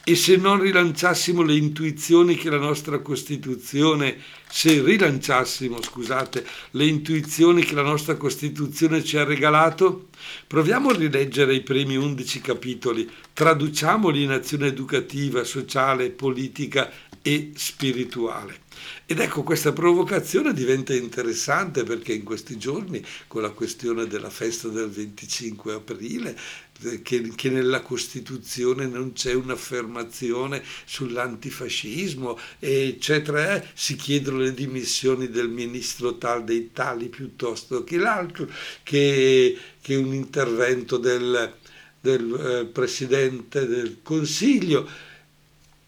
E 0.10 0.16
se 0.16 0.38
non 0.38 0.60
rilanciassimo 0.60 1.44
le 1.44 1.54
intuizioni 1.56 2.34
che 2.34 2.50
la 2.50 2.58
nostra 2.58 2.98
Costituzione, 2.98 4.18
se 4.50 4.82
rilanciassimo, 4.82 5.80
scusate, 5.84 6.44
le 6.72 6.88
intuizioni 6.88 7.64
che 7.64 7.76
la 7.76 7.84
nostra 7.84 8.16
Costituzione 8.16 9.04
ci 9.04 9.18
ha 9.18 9.24
regalato? 9.24 10.08
Proviamo 10.48 10.90
a 10.90 10.96
rileggere 10.96 11.54
i 11.54 11.62
primi 11.62 11.96
undici 11.96 12.42
capitoli, 12.42 13.08
traduciamoli 13.34 14.24
in 14.24 14.32
azione 14.32 14.66
educativa, 14.66 15.44
sociale, 15.44 16.10
politica 16.10 16.92
e 17.22 17.52
spirituale. 17.56 18.68
Ed 19.06 19.20
ecco, 19.20 19.44
questa 19.44 19.74
provocazione 19.74 20.54
diventa 20.54 20.94
interessante 20.94 21.84
perché 21.84 22.14
in 22.14 22.24
questi 22.24 22.58
giorni, 22.58 23.04
con 23.28 23.42
la 23.42 23.50
questione 23.50 24.06
della 24.08 24.30
festa 24.30 24.68
del 24.68 24.90
25 24.90 25.74
aprile, 25.74 26.38
eh, 26.84 27.02
che, 27.02 27.32
che, 27.36 27.50
nella 27.50 27.82
Costituzione 27.82 28.86
non 28.86 29.14
c'è 29.14 29.34
un'affermazione 29.34 30.64
sull'antifascismo, 30.86 32.38
eccetera, 32.60 33.56
eh, 33.56 33.68
si 33.74 33.96
chiedono 33.96 34.38
le 34.38 34.54
dimissioni 34.54 35.30
del 35.30 35.50
ministro 35.50 36.18
tal 36.18 36.44
dei 36.44 36.72
tali 36.72 37.10
piuttosto 37.10 37.84
che 37.84 37.98
l'altro, 37.98 38.48
che, 38.84 39.58
che 39.82 39.96
un 39.96 40.14
intervento 40.14 40.98
del, 40.98 41.54
del 42.00 42.34
eh, 42.34 42.66
Presidente 42.66 43.66
del 43.66 44.00
Consiglio 44.02 45.08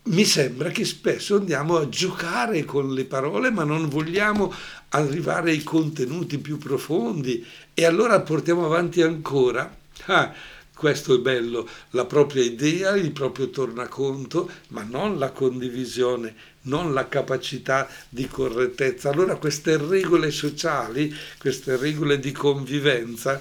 mi 0.03 0.25
sembra 0.25 0.69
che 0.69 0.83
spesso 0.83 1.35
andiamo 1.35 1.77
a 1.77 1.87
giocare 1.87 2.65
con 2.65 2.93
le 2.93 3.05
parole 3.05 3.51
ma 3.51 3.63
non 3.63 3.87
vogliamo 3.87 4.51
arrivare 4.89 5.51
ai 5.51 5.63
contenuti 5.63 6.39
più 6.39 6.57
profondi. 6.57 7.45
E 7.73 7.85
allora 7.85 8.19
portiamo 8.21 8.65
avanti 8.65 9.01
ancora. 9.01 9.77
Ah, 10.05 10.33
questo 10.73 11.13
è 11.13 11.19
bello, 11.19 11.69
la 11.91 12.05
propria 12.05 12.43
idea, 12.43 12.95
il 12.95 13.11
proprio 13.11 13.51
tornaconto, 13.51 14.49
ma 14.69 14.81
non 14.81 15.19
la 15.19 15.29
condivisione, 15.29 16.33
non 16.63 16.93
la 16.93 17.07
capacità 17.07 17.87
di 18.09 18.27
correttezza. 18.27 19.11
Allora 19.11 19.35
queste 19.35 19.77
regole 19.77 20.31
sociali, 20.31 21.13
queste 21.37 21.77
regole 21.77 22.19
di 22.19 22.31
convivenza, 22.31 23.39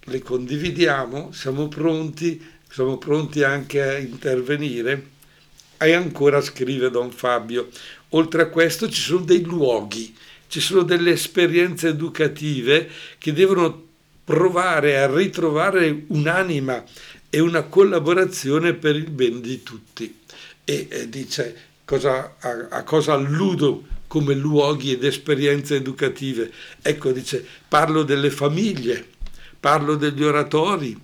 le 0.00 0.20
condividiamo, 0.20 1.32
siamo 1.32 1.68
pronti, 1.68 2.44
siamo 2.68 2.98
pronti 2.98 3.42
anche 3.42 3.80
a 3.82 3.96
intervenire 3.96 5.12
e 5.78 5.92
ancora 5.92 6.40
scrive 6.40 6.90
Don 6.90 7.10
Fabio, 7.10 7.68
oltre 8.10 8.42
a 8.42 8.46
questo 8.48 8.88
ci 8.88 9.00
sono 9.00 9.24
dei 9.24 9.42
luoghi, 9.42 10.14
ci 10.48 10.60
sono 10.60 10.82
delle 10.82 11.12
esperienze 11.12 11.88
educative 11.88 12.88
che 13.18 13.32
devono 13.32 13.82
provare 14.24 14.98
a 14.98 15.12
ritrovare 15.12 16.04
un'anima 16.08 16.84
e 17.28 17.40
una 17.40 17.62
collaborazione 17.62 18.74
per 18.74 18.96
il 18.96 19.10
bene 19.10 19.40
di 19.40 19.62
tutti. 19.62 20.20
E 20.64 20.86
eh, 20.88 21.08
dice 21.08 21.56
cosa, 21.84 22.36
a, 22.38 22.66
a 22.70 22.82
cosa 22.84 23.14
alludo 23.14 23.84
come 24.06 24.34
luoghi 24.34 24.92
ed 24.92 25.04
esperienze 25.04 25.76
educative. 25.76 26.50
Ecco, 26.80 27.10
dice, 27.10 27.44
parlo 27.68 28.04
delle 28.04 28.30
famiglie, 28.30 29.04
parlo 29.58 29.96
degli 29.96 30.22
oratori, 30.22 30.96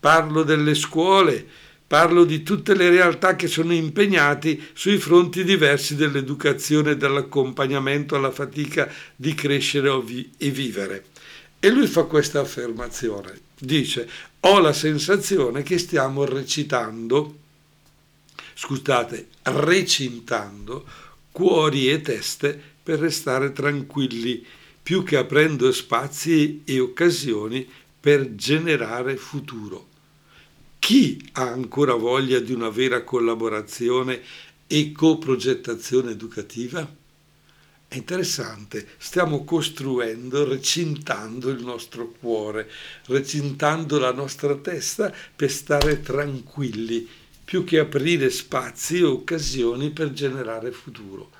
parlo 0.00 0.42
delle 0.42 0.74
scuole, 0.74 1.46
Parlo 1.86 2.24
di 2.24 2.42
tutte 2.42 2.74
le 2.74 2.88
realtà 2.88 3.36
che 3.36 3.46
sono 3.46 3.72
impegnati 3.72 4.62
sui 4.72 4.98
fronti 4.98 5.44
diversi 5.44 5.94
dell'educazione 5.94 6.92
e 6.92 6.96
dell'accompagnamento 6.96 8.16
alla 8.16 8.30
fatica 8.30 8.90
di 9.14 9.34
crescere 9.34 9.90
e 10.38 10.50
vivere. 10.50 11.04
E 11.60 11.68
lui 11.70 11.86
fa 11.86 12.04
questa 12.04 12.40
affermazione. 12.40 13.38
Dice, 13.58 14.08
ho 14.40 14.60
la 14.60 14.72
sensazione 14.72 15.62
che 15.62 15.78
stiamo 15.78 16.24
recitando, 16.24 17.38
scusate, 18.54 19.28
recintando 19.42 20.84
cuori 21.32 21.90
e 21.90 22.00
teste 22.00 22.60
per 22.82 22.98
restare 22.98 23.52
tranquilli, 23.52 24.44
più 24.82 25.02
che 25.02 25.16
aprendo 25.16 25.72
spazi 25.72 26.62
e 26.64 26.80
occasioni 26.80 27.66
per 27.98 28.34
generare 28.34 29.16
futuro. 29.16 29.92
Chi 30.84 31.30
ha 31.32 31.48
ancora 31.48 31.94
voglia 31.94 32.40
di 32.40 32.52
una 32.52 32.68
vera 32.68 33.04
collaborazione 33.04 34.20
e 34.66 34.92
coprogettazione 34.92 36.10
educativa? 36.10 36.86
È 37.88 37.96
interessante, 37.96 38.88
stiamo 38.98 39.44
costruendo, 39.44 40.46
recintando 40.46 41.48
il 41.48 41.64
nostro 41.64 42.12
cuore, 42.20 42.70
recintando 43.06 43.98
la 43.98 44.12
nostra 44.12 44.56
testa 44.56 45.10
per 45.34 45.50
stare 45.50 46.02
tranquilli, 46.02 47.08
più 47.42 47.64
che 47.64 47.78
aprire 47.78 48.28
spazi 48.28 48.98
e 48.98 49.04
occasioni 49.04 49.88
per 49.88 50.12
generare 50.12 50.70
futuro. 50.70 51.30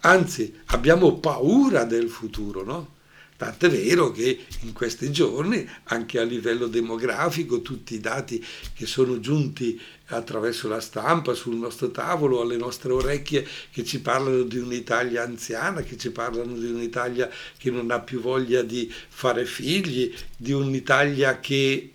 Anzi, 0.00 0.52
abbiamo 0.64 1.16
paura 1.18 1.84
del 1.84 2.08
futuro, 2.08 2.64
no? 2.64 2.98
Tant'è 3.40 3.70
vero 3.70 4.10
che 4.10 4.38
in 4.64 4.74
questi 4.74 5.10
giorni, 5.10 5.66
anche 5.84 6.18
a 6.18 6.24
livello 6.24 6.66
demografico, 6.66 7.62
tutti 7.62 7.94
i 7.94 7.98
dati 7.98 8.44
che 8.74 8.84
sono 8.84 9.18
giunti 9.18 9.80
attraverso 10.08 10.68
la 10.68 10.78
stampa 10.78 11.32
sul 11.32 11.56
nostro 11.56 11.90
tavolo, 11.90 12.42
alle 12.42 12.58
nostre 12.58 12.92
orecchie, 12.92 13.48
che 13.70 13.82
ci 13.82 14.02
parlano 14.02 14.42
di 14.42 14.58
un'Italia 14.58 15.22
anziana, 15.22 15.80
che 15.80 15.96
ci 15.96 16.10
parlano 16.10 16.52
di 16.52 16.70
un'Italia 16.70 17.30
che 17.56 17.70
non 17.70 17.90
ha 17.90 18.00
più 18.00 18.20
voglia 18.20 18.60
di 18.60 18.92
fare 19.08 19.46
figli, 19.46 20.14
di 20.36 20.52
un'Italia 20.52 21.40
che 21.40 21.92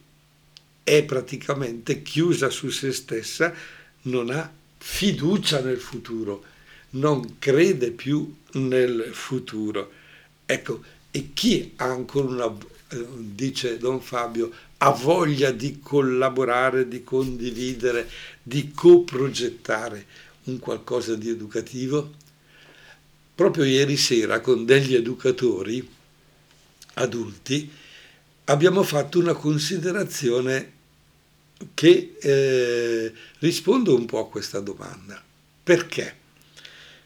è 0.81 1.03
praticamente 1.03 2.01
chiusa 2.01 2.49
su 2.49 2.69
se 2.69 2.91
stessa, 2.91 3.53
non 4.03 4.31
ha 4.31 4.51
fiducia 4.79 5.61
nel 5.61 5.79
futuro, 5.79 6.43
non 6.91 7.37
crede 7.37 7.91
più 7.91 8.35
nel 8.53 9.11
futuro. 9.11 9.91
Ecco, 10.47 10.93
e 11.15 11.29
chi 11.33 11.71
ha 11.77 11.85
ancora 11.85 12.27
una, 12.27 12.57
dice 13.17 13.77
Don 13.77 14.01
Fabio, 14.01 14.51
ha 14.79 14.89
voglia 14.89 15.51
di 15.51 15.79
collaborare, 15.81 16.89
di 16.89 17.05
condividere, 17.05 18.09
di 18.43 18.73
coprogettare 18.73 20.05
un 20.43 20.59
qualcosa 20.59 21.15
di 21.15 21.29
educativo? 21.29 22.11
Proprio 23.33 23.63
ieri 23.63 23.95
sera 23.95 24.41
con 24.41 24.65
degli 24.65 24.93
educatori 24.93 25.87
adulti 26.95 27.71
abbiamo 28.43 28.83
fatto 28.83 29.17
una 29.17 29.35
considerazione 29.35 30.73
che 31.73 32.17
eh, 32.19 33.13
risponde 33.39 33.91
un 33.91 34.03
po' 34.05 34.19
a 34.19 34.27
questa 34.27 34.59
domanda. 34.59 35.23
Perché? 35.63 36.23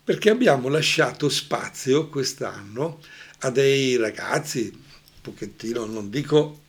Perché 0.09 0.31
abbiamo 0.31 0.69
lasciato 0.69 1.29
spazio 1.29 2.07
quest'anno 2.07 2.99
a 3.41 3.51
dei 3.51 3.95
ragazzi, 3.95 4.71
un 4.73 5.21
pochettino, 5.21 5.85
non 5.85 6.09
dico 6.09 6.61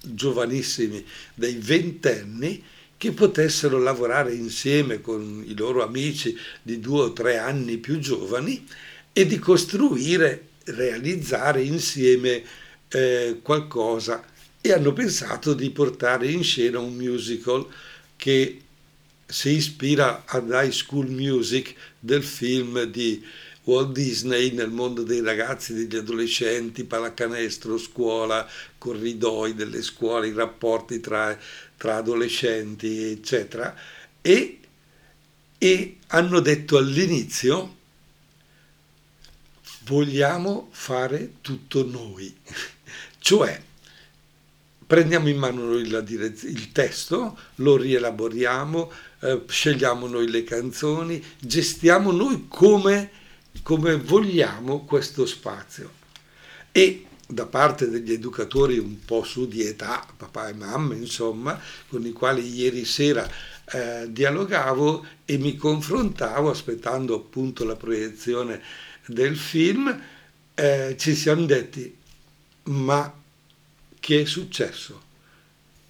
giovanissimi, 0.00 1.04
dei 1.34 1.56
ventenni, 1.56 2.62
che 2.96 3.10
potessero 3.10 3.80
lavorare 3.80 4.34
insieme 4.34 5.00
con 5.00 5.42
i 5.44 5.56
loro 5.56 5.82
amici 5.82 6.38
di 6.62 6.78
due 6.78 7.06
o 7.06 7.12
tre 7.12 7.38
anni 7.38 7.78
più 7.78 7.98
giovani 7.98 8.64
e 9.12 9.26
di 9.26 9.40
costruire, 9.40 10.50
realizzare 10.66 11.60
insieme 11.60 12.40
eh, 12.86 13.40
qualcosa. 13.42 14.24
E 14.60 14.72
hanno 14.72 14.92
pensato 14.92 15.54
di 15.54 15.70
portare 15.70 16.30
in 16.30 16.44
scena 16.44 16.78
un 16.78 16.94
musical 16.94 17.66
che 18.14 18.60
si 19.34 19.56
ispira 19.56 20.22
ad 20.26 20.48
High 20.48 20.70
School 20.70 21.08
Music 21.08 21.74
del 21.98 22.22
film 22.22 22.84
di 22.84 23.20
Walt 23.64 23.90
Disney 23.90 24.52
nel 24.52 24.70
mondo 24.70 25.02
dei 25.02 25.22
ragazzi, 25.22 25.74
degli 25.74 25.96
adolescenti, 25.96 26.84
pallacanestro, 26.84 27.76
scuola, 27.76 28.48
corridoi 28.78 29.54
delle 29.54 29.82
scuole, 29.82 30.28
i 30.28 30.32
rapporti 30.32 31.00
tra, 31.00 31.36
tra 31.76 31.96
adolescenti, 31.96 33.10
eccetera. 33.10 33.74
E, 34.22 34.60
e 35.58 35.96
hanno 36.06 36.38
detto 36.38 36.78
all'inizio 36.78 37.76
vogliamo 39.86 40.68
fare 40.70 41.32
tutto 41.40 41.84
noi, 41.84 42.32
cioè 43.18 43.60
prendiamo 44.86 45.28
in 45.28 45.38
mano 45.38 45.64
noi 45.64 45.82
il 45.82 46.70
testo, 46.72 47.36
lo 47.56 47.76
rielaboriamo, 47.76 48.92
eh, 49.24 49.42
scegliamo 49.46 50.06
noi 50.06 50.30
le 50.30 50.44
canzoni, 50.44 51.22
gestiamo 51.38 52.12
noi 52.12 52.44
come, 52.46 53.10
come 53.62 53.96
vogliamo 53.96 54.84
questo 54.84 55.24
spazio. 55.24 56.02
E 56.70 57.06
da 57.26 57.46
parte 57.46 57.88
degli 57.88 58.12
educatori 58.12 58.76
un 58.76 59.02
po' 59.02 59.24
su 59.24 59.48
di 59.48 59.62
età, 59.62 60.06
papà 60.14 60.48
e 60.48 60.52
mamma, 60.52 60.94
insomma, 60.94 61.58
con 61.88 62.04
i 62.04 62.12
quali 62.12 62.46
ieri 62.54 62.84
sera 62.84 63.26
eh, 63.72 64.06
dialogavo 64.10 65.06
e 65.24 65.38
mi 65.38 65.56
confrontavo 65.56 66.50
aspettando 66.50 67.14
appunto 67.14 67.64
la 67.64 67.76
proiezione 67.76 68.60
del 69.06 69.38
film, 69.38 70.02
eh, 70.54 70.96
ci 70.98 71.14
siamo 71.14 71.46
detti, 71.46 71.96
ma 72.64 73.10
che 73.98 74.20
è 74.20 74.24
successo? 74.26 75.00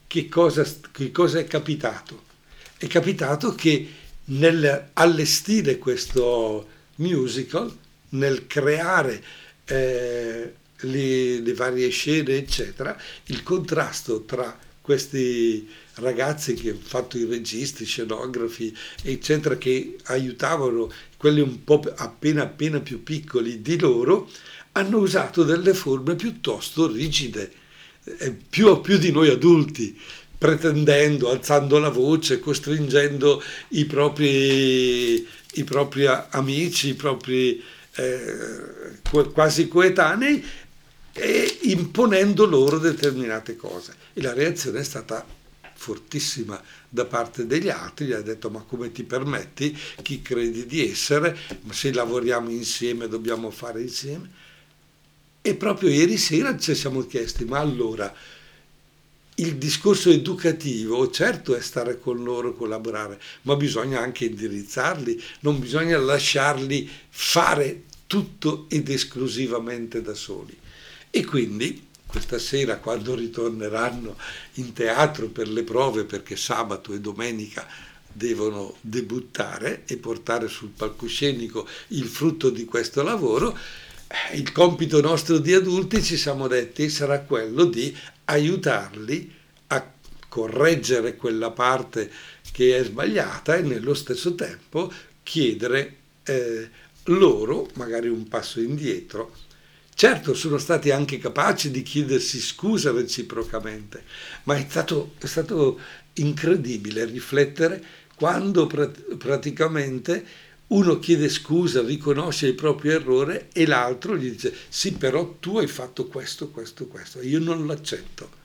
Che 0.07 0.29
cosa, 0.29 0.64
che 0.93 1.11
cosa 1.11 1.41
è 1.41 1.45
capitato? 1.47 2.33
È 2.76 2.87
capitato 2.87 3.54
che 3.54 3.88
nel 4.26 4.90
allestire 4.95 5.78
questo 5.78 6.69
musical, 6.97 7.73
nel 8.11 8.47
creare 8.47 9.23
eh, 9.64 10.54
le, 10.78 11.40
le, 11.40 11.54
varie 11.54 11.88
scene, 11.90 12.37
eccetera, 12.37 13.00
il 13.26 13.43
contrasto 13.43 14.23
tra 14.25 14.59
questi 14.81 15.69
ragazzi 15.95 16.54
che 16.54 16.71
hanno 16.71 16.81
fatto 16.83 17.16
i 17.16 17.25
registi, 17.25 17.85
scenografi, 17.85 18.76
eccetera, 19.02 19.57
che 19.57 19.97
aiutavano 20.04 20.90
quelli 21.16 21.40
un 21.40 21.64
po' 21.64 21.81
appena 21.97 22.43
appena 22.43 22.81
più 22.81 23.02
piccoli 23.02 23.62
di 23.62 23.78
loro, 23.78 24.28
hanno 24.73 24.99
usato 24.99 25.45
delle 25.45 25.75
forme 25.75 26.16
piuttosto 26.16 26.90
rigide 26.90 27.62
più, 28.49 28.81
più 28.81 28.99
di 28.99 29.11
noi 29.11 29.28
adulti, 29.31 29.99
pretendendo, 30.45 31.31
alzando 31.31 31.79
la 31.79 31.89
voce, 31.89 32.39
costringendo 32.39 33.43
i 33.69 33.87
propri, 33.87 35.27
i 35.55 35.65
propri 35.65 36.05
amici, 36.07 36.89
i 36.89 36.95
propri 36.95 37.63
eh, 37.95 39.01
quasi 39.33 39.69
coetanei 39.69 40.45
e 41.15 41.59
imponendo 41.63 42.45
loro 42.45 42.77
determinate 42.77 43.57
cose. 43.57 43.95
E 44.13 44.21
la 44.21 44.35
reazione 44.35 44.81
è 44.81 44.85
stata 44.85 45.25
fortissima 45.73 46.63
da 46.91 47.07
parte 47.07 47.47
degli 47.47 47.71
altri, 47.71 48.05
gli 48.05 48.13
ha 48.13 48.21
detto 48.21 48.51
ma 48.51 48.63
come 48.69 48.93
ti 48.93 49.03
permetti, 49.03 49.75
chi 50.03 50.21
credi 50.21 50.67
di 50.67 50.91
essere, 50.91 51.39
se 51.71 51.91
lavoriamo 51.91 52.51
insieme 52.51 53.09
dobbiamo 53.09 53.51
fare 53.51 53.81
insieme. 53.81 54.31
E 55.41 55.55
proprio 55.55 55.89
ieri 55.89 56.19
sera 56.19 56.55
ci 56.59 56.75
siamo 56.75 57.07
chiesti, 57.07 57.47
ma 57.47 57.61
allora 57.61 58.15
il 59.37 59.57
discorso 59.57 60.11
educativo 60.11 61.11
certo 61.11 61.57
è 61.57 61.61
stare 61.61 61.99
con 61.99 62.23
loro, 62.23 62.55
collaborare, 62.55 63.21
ma 63.43 63.57
bisogna 63.57 64.00
anche 64.00 64.26
indirizzarli, 64.26 65.21
non 65.41 65.59
bisogna 65.59 65.99
lasciarli 65.99 66.88
fare 67.09 67.85
tutto 68.07 68.67
ed 68.69 68.88
esclusivamente 68.88 70.03
da 70.03 70.14
soli. 70.14 70.57
E 71.11 71.25
quindi 71.25 71.87
questa 72.07 72.38
sera 72.38 72.79
quando 72.79 73.14
ritorneranno 73.17 74.17
in 74.55 74.73
teatro 74.73 75.26
per 75.26 75.49
le 75.49 75.64
prove, 75.64 76.05
perché 76.05 76.37
sabato 76.37 76.93
e 76.93 77.00
domenica 77.00 77.67
devono 78.12 78.76
debuttare 78.81 79.83
e 79.87 79.97
portare 79.97 80.47
sul 80.47 80.69
palcoscenico 80.69 81.67
il 81.88 82.05
frutto 82.05 82.50
di 82.50 82.64
questo 82.64 83.03
lavoro, 83.03 83.59
il 84.35 84.53
compito 84.53 85.01
nostro 85.01 85.38
di 85.38 85.53
adulti, 85.53 86.03
ci 86.03 86.16
siamo 86.16 86.47
detti, 86.47 86.88
sarà 86.88 87.18
quello 87.20 87.64
di 87.64 87.97
aiutarli 88.25 89.33
a 89.69 89.93
correggere 90.29 91.17
quella 91.17 91.51
parte 91.51 92.11
che 92.53 92.79
è 92.79 92.85
sbagliata 92.85 93.57
e 93.57 93.63
nello 93.63 93.95
stesso 93.95 94.35
tempo 94.35 94.93
chiedere 95.23 95.97
eh, 96.25 96.69
loro 97.05 97.69
magari 97.75 98.09
un 98.09 98.29
passo 98.29 98.61
indietro. 98.61 99.35
Certo, 99.95 100.35
sono 100.35 100.59
stati 100.59 100.91
anche 100.91 101.19
capaci 101.19 101.71
di 101.71 101.83
chiedersi 101.83 102.41
scusa 102.41 102.91
reciprocamente, 102.91 104.03
ma 104.45 104.57
è 104.57 104.67
stato, 104.69 105.15
è 105.19 105.27
stato 105.27 105.79
incredibile 106.15 107.05
riflettere 107.05 107.83
quando 108.17 108.67
prat- 108.67 109.17
praticamente 109.17 110.25
uno 110.66 110.98
chiede 110.98 111.29
scusa, 111.29 111.83
riconosce 111.83 112.46
il 112.46 112.55
proprio 112.55 112.92
errore 112.92 113.48
e 113.53 113.66
l'altro 113.66 114.16
gli 114.16 114.31
dice 114.31 114.55
sì 114.68 114.92
però 114.92 115.37
tu 115.38 115.59
hai 115.59 115.66
fatto 115.66 116.07
questo, 116.07 116.48
questo, 116.48 116.87
questo 116.87 117.20
io 117.20 117.38
non 117.38 117.66
l'accetto. 117.66 118.42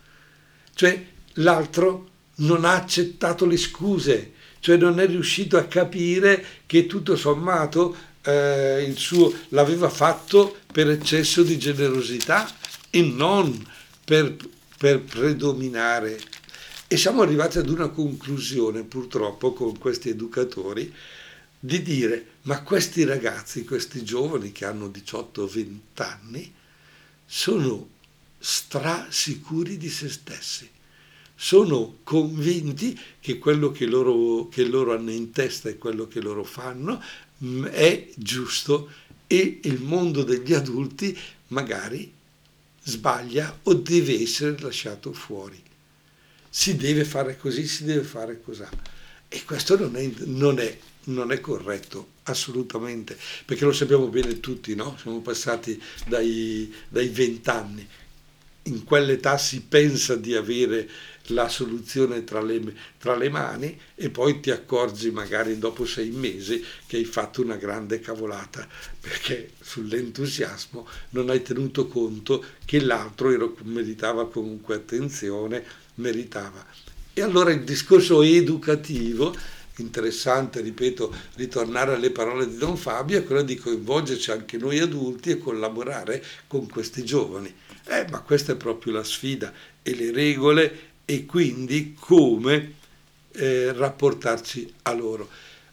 Cioè 0.73 1.05
l'altro 1.35 2.07
non 2.35 2.65
ha 2.65 2.73
accettato 2.73 3.45
le 3.45 3.57
scuse, 3.57 4.33
cioè 4.59 4.77
non 4.77 4.99
è 4.99 5.07
riuscito 5.07 5.57
a 5.57 5.65
capire 5.65 6.45
che 6.65 6.85
tutto 6.85 7.15
sommato 7.15 7.95
eh, 8.21 8.83
il 8.87 8.97
suo 8.97 9.33
l'aveva 9.49 9.89
fatto 9.89 10.57
per 10.71 10.89
eccesso 10.89 11.43
di 11.43 11.57
generosità 11.57 12.49
e 12.89 13.01
non 13.01 13.65
per, 14.03 14.35
per 14.77 15.01
predominare. 15.01 16.19
E 16.87 16.97
siamo 16.97 17.21
arrivati 17.21 17.59
ad 17.59 17.69
una 17.69 17.89
conclusione 17.89 18.83
purtroppo 18.83 19.53
con 19.53 19.77
questi 19.77 20.09
educatori 20.09 20.91
di 21.59 21.81
dire 21.81 22.25
ma 22.43 22.61
questi 22.63 23.03
ragazzi, 23.03 23.65
questi 23.65 24.03
giovani 24.03 24.51
che 24.51 24.65
hanno 24.65 24.87
18-20 24.87 25.79
anni, 25.95 26.53
sono 27.25 27.89
strasicuri 28.39 29.77
di 29.77 29.89
se 29.89 30.09
stessi, 30.09 30.69
sono 31.35 31.97
convinti 32.03 32.97
che 33.19 33.37
quello 33.37 33.71
che 33.71 33.85
loro, 33.85 34.47
che 34.47 34.65
loro 34.65 34.93
hanno 34.93 35.11
in 35.11 35.31
testa 35.31 35.69
e 35.69 35.77
quello 35.77 36.07
che 36.07 36.21
loro 36.21 36.43
fanno 36.43 37.01
mm, 37.43 37.65
è 37.65 38.09
giusto 38.15 38.89
e 39.27 39.59
il 39.63 39.79
mondo 39.79 40.23
degli 40.23 40.53
adulti 40.53 41.15
magari 41.47 42.11
sbaglia 42.83 43.59
o 43.63 43.73
deve 43.75 44.19
essere 44.19 44.57
lasciato 44.59 45.13
fuori. 45.13 45.61
Si 46.49 46.75
deve 46.75 47.05
fare 47.05 47.37
così, 47.37 47.67
si 47.67 47.83
deve 47.83 48.01
fare 48.01 48.41
così. 48.41 48.63
E 49.27 49.43
questo 49.43 49.77
non 49.77 49.95
è, 49.95 50.11
non 50.25 50.59
è 50.59 50.77
non 51.09 51.31
è 51.31 51.39
corretto, 51.39 52.07
assolutamente, 52.23 53.17
perché 53.45 53.65
lo 53.65 53.71
sappiamo 53.71 54.07
bene 54.07 54.39
tutti, 54.39 54.75
no? 54.75 54.97
Siamo 55.01 55.21
passati 55.21 55.81
dai, 56.07 56.73
vent'anni. 56.89 57.87
In 58.63 58.83
quell'età 58.83 59.37
si 59.37 59.61
pensa 59.61 60.15
di 60.15 60.35
avere 60.35 60.89
la 61.31 61.47
soluzione 61.47 62.23
tra 62.23 62.41
le, 62.41 62.61
tra 62.97 63.15
le, 63.15 63.29
mani 63.29 63.79
e 63.95 64.09
poi 64.09 64.39
ti 64.39 64.51
accorgi 64.51 65.11
magari 65.11 65.57
dopo 65.57 65.85
sei 65.85 66.09
mesi 66.09 66.63
che 66.87 66.97
hai 66.97 67.05
fatto 67.05 67.41
una 67.41 67.55
grande 67.55 67.99
cavolata 67.99 68.67
perché 68.99 69.51
sull'entusiasmo 69.61 70.87
non 71.11 71.29
hai 71.29 71.41
tenuto 71.41 71.87
conto 71.87 72.43
che 72.65 72.79
l'altro 72.79 73.55
meritava 73.63 74.27
comunque 74.27 74.75
attenzione, 74.75 75.63
meritava. 75.95 76.65
E 77.13 77.21
allora 77.21 77.51
il 77.51 77.63
discorso 77.63 78.21
educativo 78.21 79.35
interessante, 79.81 80.61
ripeto, 80.61 81.13
ritornare 81.35 81.93
alle 81.93 82.11
parole 82.11 82.47
di 82.47 82.57
Don 82.57 82.77
Fabio 82.77 83.17
è 83.17 83.23
quella 83.23 83.41
di 83.41 83.55
coinvolgerci 83.55 84.31
anche 84.31 84.57
noi 84.57 84.79
adulti 84.79 85.31
e 85.31 85.37
collaborare 85.37 86.23
con 86.47 86.67
questi 86.67 87.03
giovani. 87.03 87.53
Eh, 87.85 88.05
ma 88.09 88.19
questa 88.21 88.53
è 88.53 88.55
proprio 88.55 88.93
la 88.93 89.03
sfida 89.03 89.53
e 89.81 89.95
le 89.95 90.11
regole 90.11 90.87
e 91.05 91.25
quindi 91.25 91.95
come 91.99 92.75
eh, 93.31 93.73
rapportarci 93.73 94.73
a 94.83 94.93
loro. 94.93 95.29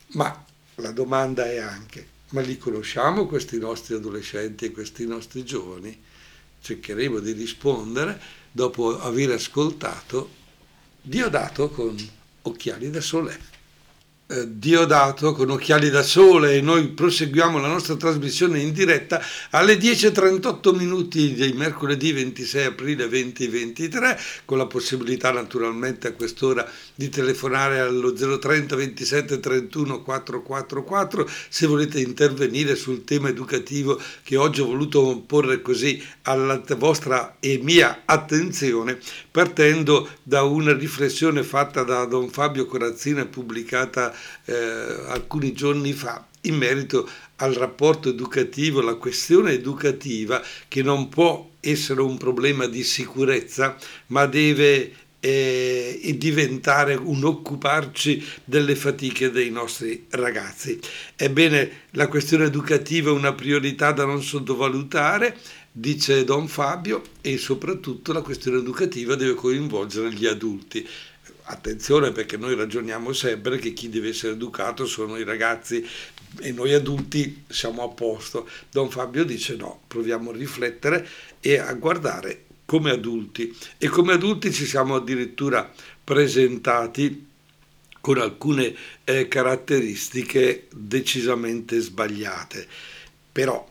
Ma 0.09 0.45
la 0.77 0.93
domanda 0.93 1.45
è 1.51 1.59
anche, 1.59 2.07
ma 2.31 2.41
li 2.41 2.59
conosciamo 2.59 3.27
questi 3.27 3.59
nostri 3.59 3.95
adolescenti 3.95 4.67
e 4.67 4.71
questi 4.71 5.07
nostri 5.07 5.45
giovani? 5.45 6.03
Cercheremo 6.61 7.19
di 7.19 7.33
rispondere 7.33 8.21
dopo 8.51 8.99
aver 9.01 9.33
ascoltato 9.33 10.45
Diodato 11.09 11.71
con 11.71 11.97
occhiali 12.43 12.91
da 12.91 13.01
sole. 13.01 13.56
Eh, 14.29 14.45
Diodato 14.49 15.33
con 15.33 15.51
Occhiali 15.51 15.89
da 15.89 16.03
Sole 16.03 16.55
e 16.55 16.61
noi 16.61 16.89
proseguiamo 16.89 17.61
la 17.61 17.69
nostra 17.69 17.95
trasmissione 17.95 18.59
in 18.59 18.73
diretta 18.73 19.23
alle 19.51 19.77
10.38 19.77 20.75
minuti 20.75 21.33
di 21.33 21.53
mercoledì 21.53 22.11
26 22.11 22.65
aprile 22.65 23.09
2023 23.09 24.19
con 24.45 24.59
la 24.59 24.67
possibilità 24.67 25.31
naturalmente 25.31 26.09
a 26.09 26.13
quest'ora 26.13 26.69
di 26.93 27.09
telefonare 27.09 27.79
allo 27.79 28.13
030 28.13 28.75
27 28.75 29.39
31 29.39 30.03
444 30.03 31.31
se 31.49 31.67
volete 31.69 32.01
intervenire 32.01 32.75
sul 32.75 33.05
tema 33.05 33.29
educativo 33.29 34.01
che 34.25 34.37
oggi 34.37 34.61
ho 34.61 34.67
voluto 34.67 35.23
porre 35.25 35.63
così 35.63 36.05
alla 36.23 36.61
vostra 36.77 37.37
e 37.39 37.61
mia 37.63 38.03
attenzione 38.05 38.99
partendo 39.31 40.09
da 40.25 40.43
una 40.43 40.77
riflessione 40.77 41.45
fatta 41.45 41.85
da 41.85 42.05
Don 42.07 42.29
Fabio 42.29 42.67
Corazzina 42.67 43.25
pubblicata 43.25 44.15
eh, 44.45 44.55
alcuni 45.09 45.53
giorni 45.53 45.93
fa 45.93 46.27
in 46.43 46.57
merito 46.57 47.09
al 47.37 47.53
rapporto 47.55 48.09
educativo, 48.09 48.81
la 48.81 48.95
questione 48.95 49.53
educativa 49.53 50.43
che 50.69 50.83
non 50.83 51.09
può 51.09 51.51
essere 51.61 52.01
un 52.01 52.17
problema 52.17 52.67
di 52.67 52.83
sicurezza, 52.83 53.77
ma 54.09 54.27
deve 54.27 54.93
eh, 55.21 56.15
diventare 56.17 56.95
un 56.95 57.25
occuparci 57.25 58.25
delle 58.45 58.77
fatiche 58.77 59.31
dei 59.31 59.51
nostri 59.51 60.07
ragazzi. 60.11 60.79
Ebbene, 61.17 61.85
la 61.93 62.07
questione 62.07 62.45
educativa 62.45 63.11
è 63.11 63.13
una 63.13 63.33
priorità 63.33 63.93
da 63.93 64.05
non 64.05 64.23
sottovalutare, 64.23 65.37
dice 65.73 66.25
Don 66.25 66.47
Fabio, 66.49 67.03
e 67.21 67.39
soprattutto 67.39 68.13
la 68.13 68.23
questione 68.23 68.59
educativa 68.59 69.15
deve 69.15 69.35
coinvolgere 69.35 70.13
gli 70.13 70.27
adulti 70.27 70.87
attenzione 71.49 72.13
perché 72.13 72.37
noi 72.37 72.55
ragioniamo 72.55 73.13
sempre 73.13 73.59
che 73.59 73.73
chi 73.73 73.89
deve 73.89 74.09
essere 74.09 74.33
educato 74.33 74.87
sono 74.87 75.17
i 75.17 75.25
ragazzi 75.25 75.87
e 76.41 76.53
noi 76.53 76.73
adulti 76.75 77.45
siamo 77.49 77.83
a 77.83 77.89
posto. 77.89 78.49
Don 78.71 78.91
Fabio 78.91 79.25
dice 79.25 79.57
no, 79.57 79.83
proviamo 79.87 80.31
a 80.31 80.37
riflettere 80.37 81.07
e 81.41 81.59
a 81.59 81.73
guardare 81.75 82.45
come 82.65 82.91
adulti 82.91 83.57
e 83.79 83.89
come 83.89 84.15
adulti 84.15 84.53
ci 84.53 84.67
siamo 84.67 84.97
addirittura 84.97 85.71
presentati 86.03 87.27
con 88.01 88.19
alcune 88.19 88.75
eh, 89.05 89.29
caratteristiche 89.29 90.67
decisamente 90.73 91.79
sbagliate. 91.81 92.67
Però 93.33 93.69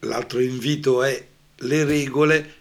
l'altro 0.00 0.40
invito 0.40 1.02
è 1.02 1.26
le 1.56 1.84
regole 1.84 2.54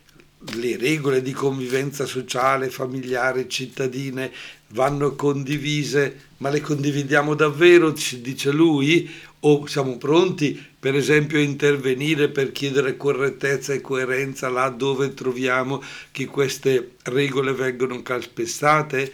le 0.56 0.78
regole 0.78 1.22
di 1.22 1.34
convivenza 1.34 2.06
sociale, 2.06 2.70
familiare, 2.70 3.48
cittadine 3.48 4.32
vanno 4.70 5.16
condivise, 5.16 6.30
ma 6.38 6.50
le 6.50 6.62
condividiamo 6.62 7.36
davvero, 7.36 7.94
ci 7.94 8.22
dice 8.22 8.52
lui? 8.52 9.10
O 9.44 9.66
siamo 9.66 9.98
pronti, 9.98 10.60
per 10.80 10.96
esempio, 10.96 11.40
a 11.40 11.42
intervenire 11.42 12.30
per 12.30 12.52
chiedere 12.52 12.98
correttezza 12.98 13.74
e 13.74 13.82
coerenza 13.82 14.50
là 14.50 14.70
dove 14.70 15.14
troviamo 15.14 15.82
che 16.12 16.26
queste 16.26 16.96
regole 17.04 17.54
vengono 17.54 18.02
calpestate? 18.02 19.12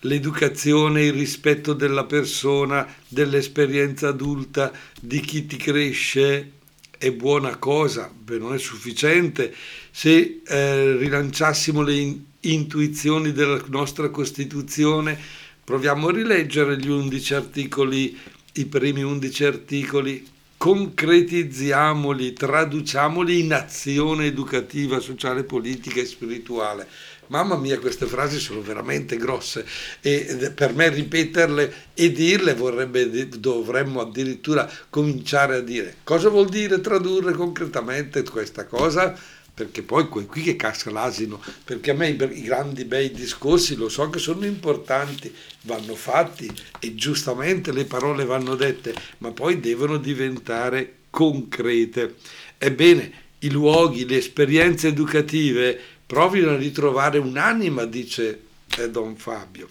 L'educazione, 0.00 1.04
il 1.04 1.12
rispetto 1.12 1.74
della 1.74 2.04
persona, 2.04 2.86
dell'esperienza 3.06 4.08
adulta, 4.08 4.72
di 4.98 5.20
chi 5.20 5.46
ti 5.46 5.56
cresce, 5.56 6.52
è 7.00 7.10
buona 7.12 7.56
cosa, 7.56 8.12
beh, 8.14 8.36
non 8.36 8.52
è 8.52 8.58
sufficiente 8.58 9.54
se 9.90 10.42
eh, 10.46 10.96
rilanciassimo 10.98 11.80
le 11.80 11.94
in- 11.94 12.24
intuizioni 12.40 13.32
della 13.32 13.58
nostra 13.68 14.10
Costituzione, 14.10 15.18
proviamo 15.64 16.08
a 16.08 16.12
rileggere 16.12 16.76
gli 16.76 16.90
undici 16.90 17.32
articoli, 17.32 18.18
i 18.52 18.66
primi 18.66 19.02
undici 19.02 19.44
articoli, 19.44 20.26
concretizziamoli, 20.58 22.34
traduciamoli 22.34 23.40
in 23.40 23.54
azione 23.54 24.26
educativa, 24.26 25.00
sociale, 25.00 25.44
politica 25.44 26.00
e 26.00 26.04
spirituale. 26.04 26.86
Mamma 27.30 27.56
mia, 27.56 27.78
queste 27.78 28.06
frasi 28.06 28.40
sono 28.40 28.60
veramente 28.60 29.16
grosse. 29.16 29.64
E 30.00 30.50
per 30.52 30.74
me 30.74 30.88
ripeterle 30.88 31.72
e 31.94 32.10
dirle 32.10 32.54
vorrebbe, 32.54 33.28
dovremmo 33.28 34.00
addirittura 34.00 34.68
cominciare 34.90 35.56
a 35.56 35.60
dire 35.60 35.96
cosa 36.02 36.28
vuol 36.28 36.48
dire 36.48 36.80
tradurre 36.80 37.32
concretamente 37.32 38.24
questa 38.24 38.66
cosa? 38.66 39.16
Perché 39.52 39.82
poi 39.82 40.08
qui 40.08 40.42
che 40.42 40.56
casca 40.56 40.90
l'asino, 40.90 41.40
perché 41.64 41.90
a 41.92 41.94
me 41.94 42.08
i 42.08 42.42
grandi 42.42 42.84
bei 42.84 43.12
discorsi 43.12 43.76
lo 43.76 43.88
so 43.88 44.08
che 44.10 44.18
sono 44.18 44.44
importanti, 44.46 45.32
vanno 45.62 45.94
fatti 45.94 46.50
e 46.80 46.94
giustamente 46.94 47.70
le 47.70 47.84
parole 47.84 48.24
vanno 48.24 48.56
dette, 48.56 48.94
ma 49.18 49.30
poi 49.30 49.60
devono 49.60 49.98
diventare 49.98 50.94
concrete. 51.10 52.16
Ebbene, 52.58 53.12
i 53.40 53.50
luoghi, 53.50 54.06
le 54.06 54.16
esperienze 54.16 54.88
educative 54.88 55.78
provino 56.10 56.50
a 56.50 56.56
ritrovare 56.56 57.18
un'anima, 57.18 57.84
dice 57.84 58.40
eh, 58.78 58.90
Don 58.90 59.14
Fabio. 59.14 59.68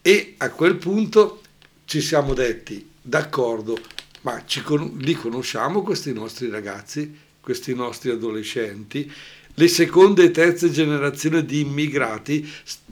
E 0.00 0.34
a 0.36 0.50
quel 0.50 0.76
punto 0.76 1.40
ci 1.86 2.00
siamo 2.00 2.34
detti, 2.34 2.88
d'accordo, 3.02 3.76
ma 4.20 4.44
ci, 4.46 4.62
li 4.98 5.14
conosciamo 5.14 5.82
questi 5.82 6.12
nostri 6.12 6.48
ragazzi? 6.48 7.18
questi 7.42 7.74
nostri 7.74 8.10
adolescenti, 8.10 9.10
le 9.54 9.66
seconde 9.66 10.22
e 10.22 10.30
terze 10.30 10.70
generazioni 10.70 11.44
di 11.44 11.58
immigrati 11.58 12.48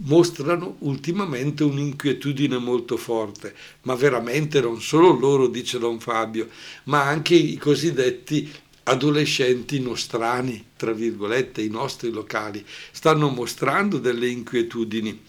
mostrano 0.06 0.74
ultimamente 0.80 1.62
un'inquietudine 1.62 2.58
molto 2.58 2.96
forte, 2.96 3.54
ma 3.82 3.94
veramente 3.94 4.60
non 4.60 4.82
solo 4.82 5.16
loro, 5.16 5.46
dice 5.46 5.78
Don 5.78 6.00
Fabio, 6.00 6.48
ma 6.84 7.04
anche 7.04 7.36
i 7.36 7.56
cosiddetti 7.56 8.52
adolescenti 8.84 9.80
nostrani, 9.80 10.64
tra 10.76 10.92
virgolette, 10.92 11.62
i 11.62 11.68
nostri 11.68 12.10
locali, 12.10 12.64
stanno 12.90 13.28
mostrando 13.28 13.98
delle 13.98 14.28
inquietudini. 14.28 15.22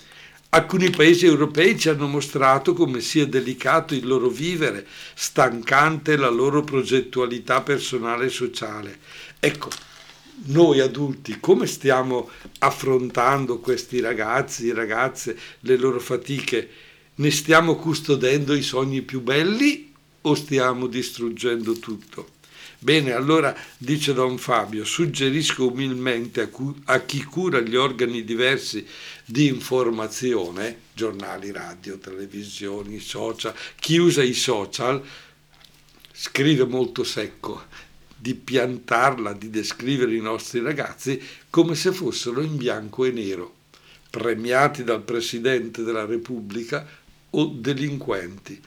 Alcuni 0.54 0.90
paesi 0.90 1.26
europei 1.26 1.80
ci 1.80 1.88
hanno 1.88 2.08
mostrato 2.08 2.74
come 2.74 3.00
sia 3.00 3.26
delicato 3.26 3.94
il 3.94 4.06
loro 4.06 4.28
vivere, 4.28 4.86
stancante 5.14 6.18
la 6.18 6.30
loro 6.30 6.62
progettualità 6.62 7.62
personale 7.62 8.26
e 8.26 8.30
sociale. 8.30 9.00
Ecco, 9.40 9.70
noi 10.48 10.80
adulti 10.80 11.40
come 11.40 11.68
stiamo 11.68 12.30
affrontando 12.60 13.60
questi 13.60 14.00
ragazzi, 14.00 14.74
ragazze, 14.74 15.38
le 15.62 15.78
loro 15.78 16.00
fatiche? 16.00 16.70
Ne 17.16 17.32
stiamo 17.32 17.76
custodendo 17.76 18.54
i 18.54 18.62
sogni 18.62 19.04
più 19.04 19.22
belli 19.22 19.94
o 20.22 20.34
stiamo 20.36 20.88
distruggendo 20.88 21.74
tutto? 21.80 22.40
Bene, 22.84 23.12
allora 23.12 23.56
dice 23.78 24.12
Don 24.12 24.40
Fabio, 24.40 24.84
suggerisco 24.86 25.68
umilmente 25.68 26.42
a, 26.42 26.48
cu- 26.48 26.76
a, 26.86 27.02
chi 27.02 27.24
cura 27.24 27.60
gli 27.60 27.76
organi 27.76 28.24
diversi 28.24 28.84
di 29.24 29.46
informazione, 29.46 30.80
giornali, 30.92 31.52
radio, 31.52 32.00
televisioni, 32.00 32.98
social, 32.98 33.54
chi 33.76 33.98
usa 33.98 34.24
i 34.24 34.34
social, 34.34 35.00
scrive 36.12 36.66
molto 36.66 37.04
secco, 37.04 37.66
di 38.18 38.34
piantarla, 38.34 39.34
di 39.34 39.52
descrivere 39.52 40.16
i 40.16 40.20
nostri 40.22 40.60
ragazzi 40.60 41.22
come 41.52 41.76
se 41.76 41.92
fossero 41.92 42.42
in 42.42 42.58
bianco 42.58 43.06
e 43.06 43.12
nero, 43.12 43.58
premiati 44.10 44.84
dal 44.84 45.04
Presidente 45.04 45.84
della 45.84 46.06
Repubblica 46.06 46.84
o 47.30 47.46
delinquenti 47.46 48.60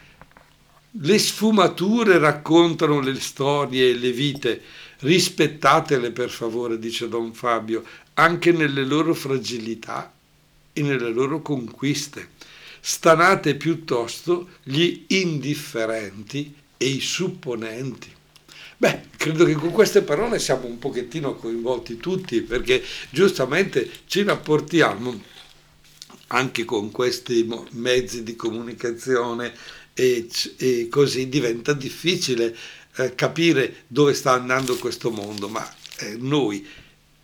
le 1.01 1.19
sfumature 1.19 2.19
raccontano 2.19 3.01
le 3.01 3.19
storie 3.19 3.91
e 3.91 3.95
le 3.95 4.13
vite, 4.13 4.63
rispettatele 5.01 6.13
per 6.13 6.31
favore, 6.31 6.79
dice 6.79 7.09
Don 7.09 7.33
Fabio, 7.33 7.83
anche 8.15 8.53
nelle 8.53 8.85
loro 8.85 9.13
fragilità 9.13 10.13
e 10.73 10.83
nelle 10.83 11.11
loro 11.11 11.43
conquiste. 11.43 12.29
Stanate 12.81 13.57
piuttosto 13.57 14.49
gli 14.63 15.05
indifferenti 15.09 16.55
e 16.77 16.87
i 16.87 17.01
supponenti. 17.01 18.13
Beh, 18.77 19.03
credo 19.17 19.45
che 19.45 19.55
con 19.55 19.71
queste 19.71 20.03
parole 20.03 20.39
siamo 20.39 20.67
un 20.67 20.79
pochettino 20.79 21.35
coinvolti 21.35 21.97
tutti 21.97 22.41
perché 22.43 22.83
giustamente 23.11 23.91
ci 24.07 24.23
rapportiamo 24.23 25.23
anche 26.29 26.65
con 26.65 26.91
questi 26.91 27.49
mezzi 27.73 28.23
di 28.23 28.37
comunicazione 28.37 29.55
e, 29.95 30.29
e 30.57 30.89
così 30.91 31.29
diventa 31.29 31.73
difficile 31.73 32.55
eh, 32.97 33.15
capire 33.15 33.85
dove 33.87 34.13
sta 34.15 34.33
andando 34.33 34.77
questo 34.77 35.11
mondo, 35.11 35.49
ma 35.49 35.67
eh, 35.99 36.17
noi 36.19 36.67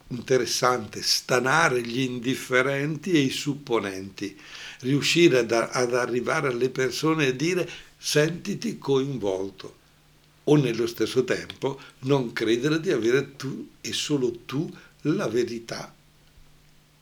interessante 0.09 1.03
stanare 1.03 1.83
gli 1.83 2.01
indifferenti 2.01 3.13
e 3.13 3.21
i 3.21 3.31
supponenti, 3.31 4.37
riuscire 4.81 5.39
ad, 5.41 5.53
ad 5.53 5.95
arrivare 5.95 6.49
alle 6.49 6.71
persone 6.71 7.29
e 7.29 7.37
dire 7.37 7.69
sentiti 7.99 8.79
coinvolto. 8.79 9.79
O 10.45 10.57
nello 10.57 10.87
stesso 10.87 11.23
tempo 11.23 11.81
non 12.01 12.33
credere 12.33 12.81
di 12.81 12.91
avere 12.91 13.37
tu 13.37 13.69
e 13.81 13.93
solo 13.93 14.33
tu 14.47 14.69
la 15.03 15.29
verità 15.29 15.95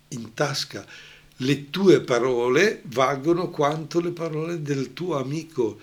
in 0.09 0.35
tasca 0.35 0.87
le 1.39 1.71
tue 1.71 2.01
parole 2.01 2.83
valgono 2.87 3.51
quanto 3.51 4.01
le 4.01 4.11
parole 4.11 4.63
del 4.63 4.93
tuo 4.93 5.19
amico, 5.19 5.79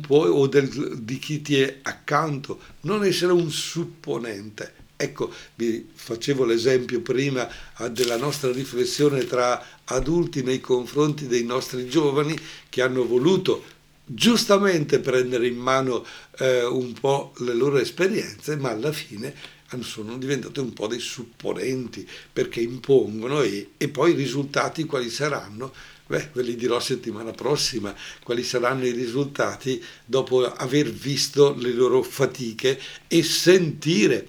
puoi, 0.00 0.28
o 0.28 0.46
del, 0.48 0.98
di 1.00 1.18
chi 1.18 1.40
ti 1.40 1.60
è 1.60 1.78
accanto, 1.82 2.60
non 2.82 3.04
essere 3.04 3.32
un 3.32 3.50
supponente. 3.50 4.80
Ecco, 4.96 5.32
vi 5.56 5.88
facevo 5.92 6.44
l'esempio 6.44 7.00
prima 7.00 7.48
ah, 7.74 7.88
della 7.88 8.16
nostra 8.16 8.52
riflessione 8.52 9.26
tra 9.26 9.64
adulti 9.84 10.42
nei 10.42 10.60
confronti 10.60 11.26
dei 11.26 11.44
nostri 11.44 11.88
giovani 11.88 12.38
che 12.68 12.82
hanno 12.82 13.04
voluto 13.04 13.64
giustamente 14.04 15.00
prendere 15.00 15.46
in 15.46 15.56
mano 15.56 16.04
eh, 16.38 16.64
un 16.64 16.92
po' 16.92 17.32
le 17.38 17.54
loro 17.54 17.78
esperienze, 17.78 18.56
ma 18.56 18.70
alla 18.70 18.92
fine 18.92 19.34
sono 19.80 20.18
diventate 20.18 20.60
un 20.60 20.72
po' 20.72 20.86
dei 20.86 21.00
supponenti 21.00 22.06
perché 22.32 22.60
impongono 22.60 23.42
e, 23.42 23.70
e 23.76 23.88
poi 23.88 24.12
i 24.12 24.14
risultati 24.14 24.84
quali 24.84 25.08
saranno? 25.08 25.72
Beh, 26.06 26.28
ve 26.34 26.42
li 26.42 26.56
dirò 26.56 26.78
settimana 26.78 27.30
prossima 27.30 27.94
quali 28.22 28.44
saranno 28.44 28.84
i 28.84 28.90
risultati 28.90 29.82
dopo 30.04 30.44
aver 30.44 30.90
visto 30.90 31.54
le 31.54 31.72
loro 31.72 32.02
fatiche 32.02 32.78
e 33.08 33.22
sentire 33.22 34.26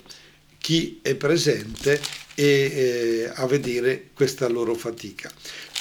chi 0.60 1.00
è 1.02 1.16
presente 1.16 2.00
e 2.36 2.46
eh, 2.46 3.32
a 3.36 3.46
vedere 3.48 4.10
questa 4.14 4.48
loro 4.48 4.76
fatica. 4.76 5.32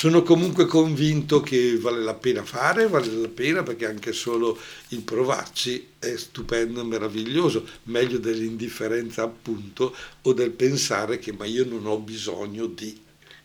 Sono 0.03 0.25
comunque 0.25 0.67
convinto 0.67 1.41
che 1.43 1.79
vale 1.79 2.03
la 2.03 2.15
pena 2.15 2.43
fare, 2.43 2.89
vale 2.89 3.07
la 3.07 3.29
pena 3.29 3.63
perché 3.63 3.87
anche 3.87 4.13
solo 4.13 4.59
il 4.89 5.03
provarci 5.03 5.91
è 6.01 6.17
stupendo 6.17 6.85
meraviglioso, 6.85 7.65
meglio 7.85 8.19
dell'indifferenza 8.19 9.23
appunto 9.23 9.95
o 10.23 10.33
del 10.33 10.51
pensare 10.51 11.21
che 11.21 11.33
ma 11.33 11.45
io 11.45 11.65
non 11.65 11.87
ho 11.87 11.99
bisogno 11.99 12.67
di 12.67 13.01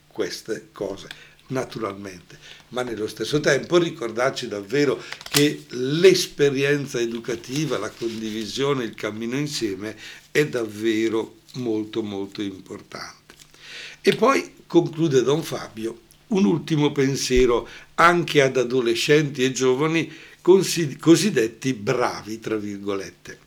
queste 0.08 0.70
cose, 0.72 1.06
naturalmente. 1.50 2.36
Ma 2.70 2.82
nello 2.82 3.06
stesso 3.06 3.38
tempo 3.38 3.78
ricordarci 3.78 4.48
davvero 4.48 5.00
che 5.28 5.64
l'esperienza 5.68 6.98
educativa, 6.98 7.78
la 7.78 7.90
condivisione, 7.90 8.82
il 8.82 8.94
cammino 8.94 9.36
insieme 9.36 9.96
è 10.32 10.44
davvero 10.44 11.36
molto 11.52 12.02
molto 12.02 12.42
importante. 12.42 13.34
E 14.00 14.16
poi 14.16 14.54
conclude 14.66 15.22
Don 15.22 15.44
Fabio 15.44 16.06
un 16.28 16.44
ultimo 16.44 16.92
pensiero 16.92 17.68
anche 17.94 18.42
ad 18.42 18.56
adolescenti 18.56 19.44
e 19.44 19.52
giovani 19.52 20.10
cosiddetti 20.40 21.74
bravi, 21.74 22.40
tra 22.40 22.56
virgolette. 22.56 23.38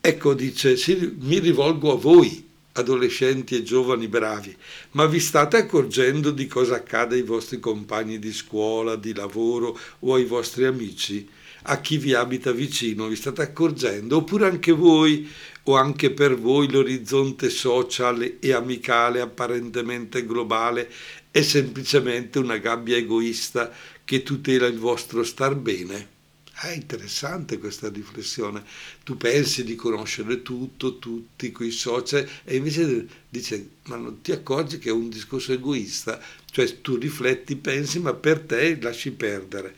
Ecco, 0.00 0.34
dice, 0.34 0.76
mi 1.20 1.38
rivolgo 1.38 1.92
a 1.92 1.96
voi, 1.96 2.44
adolescenti 2.72 3.54
e 3.54 3.62
giovani 3.62 4.08
bravi, 4.08 4.54
ma 4.92 5.06
vi 5.06 5.20
state 5.20 5.58
accorgendo 5.58 6.30
di 6.30 6.46
cosa 6.46 6.76
accade 6.76 7.14
ai 7.14 7.22
vostri 7.22 7.60
compagni 7.60 8.18
di 8.18 8.32
scuola, 8.32 8.96
di 8.96 9.14
lavoro 9.14 9.78
o 10.00 10.14
ai 10.14 10.24
vostri 10.24 10.64
amici? 10.64 11.28
A 11.64 11.80
chi 11.80 11.96
vi 11.98 12.12
abita 12.12 12.50
vicino, 12.50 13.06
vi 13.06 13.14
state 13.14 13.42
accorgendo? 13.42 14.16
Oppure 14.16 14.46
anche 14.46 14.72
voi 14.72 15.30
o 15.64 15.76
anche 15.76 16.10
per 16.10 16.36
voi 16.36 16.68
l'orizzonte 16.68 17.48
social 17.50 18.38
e 18.40 18.52
amicale 18.52 19.20
apparentemente 19.20 20.26
globale 20.26 20.90
è 21.32 21.40
semplicemente 21.42 22.38
una 22.38 22.58
gabbia 22.58 22.96
egoista 22.96 23.72
che 24.04 24.22
tutela 24.22 24.66
il 24.66 24.78
vostro 24.78 25.24
star 25.24 25.56
bene? 25.56 26.10
È 26.52 26.68
interessante 26.68 27.58
questa 27.58 27.88
riflessione. 27.88 28.62
Tu 29.02 29.16
pensi 29.16 29.64
di 29.64 29.74
conoscere 29.74 30.42
tutto, 30.42 30.98
tutti 30.98 31.50
quei 31.50 31.70
social, 31.70 32.28
e 32.44 32.56
invece 32.56 33.06
dice: 33.30 33.68
Ma 33.84 33.96
non 33.96 34.20
ti 34.20 34.30
accorgi 34.30 34.78
che 34.78 34.90
è 34.90 34.92
un 34.92 35.08
discorso 35.08 35.52
egoista? 35.52 36.20
Cioè 36.50 36.82
tu 36.82 36.96
rifletti, 36.96 37.56
pensi, 37.56 37.98
ma 37.98 38.12
per 38.12 38.40
te 38.40 38.78
lasci 38.80 39.10
perdere. 39.10 39.74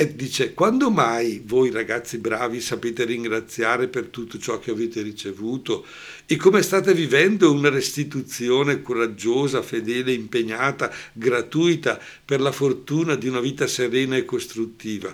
E 0.00 0.14
dice, 0.14 0.54
quando 0.54 0.90
mai 0.90 1.42
voi 1.44 1.72
ragazzi 1.72 2.18
bravi 2.18 2.60
sapete 2.60 3.04
ringraziare 3.04 3.88
per 3.88 4.06
tutto 4.06 4.38
ciò 4.38 4.60
che 4.60 4.70
avete 4.70 5.02
ricevuto 5.02 5.84
e 6.24 6.36
come 6.36 6.62
state 6.62 6.94
vivendo 6.94 7.50
una 7.50 7.68
restituzione 7.68 8.80
coraggiosa, 8.80 9.60
fedele, 9.60 10.12
impegnata, 10.12 10.94
gratuita 11.12 12.00
per 12.24 12.40
la 12.40 12.52
fortuna 12.52 13.16
di 13.16 13.26
una 13.26 13.40
vita 13.40 13.66
serena 13.66 14.14
e 14.14 14.24
costruttiva? 14.24 15.12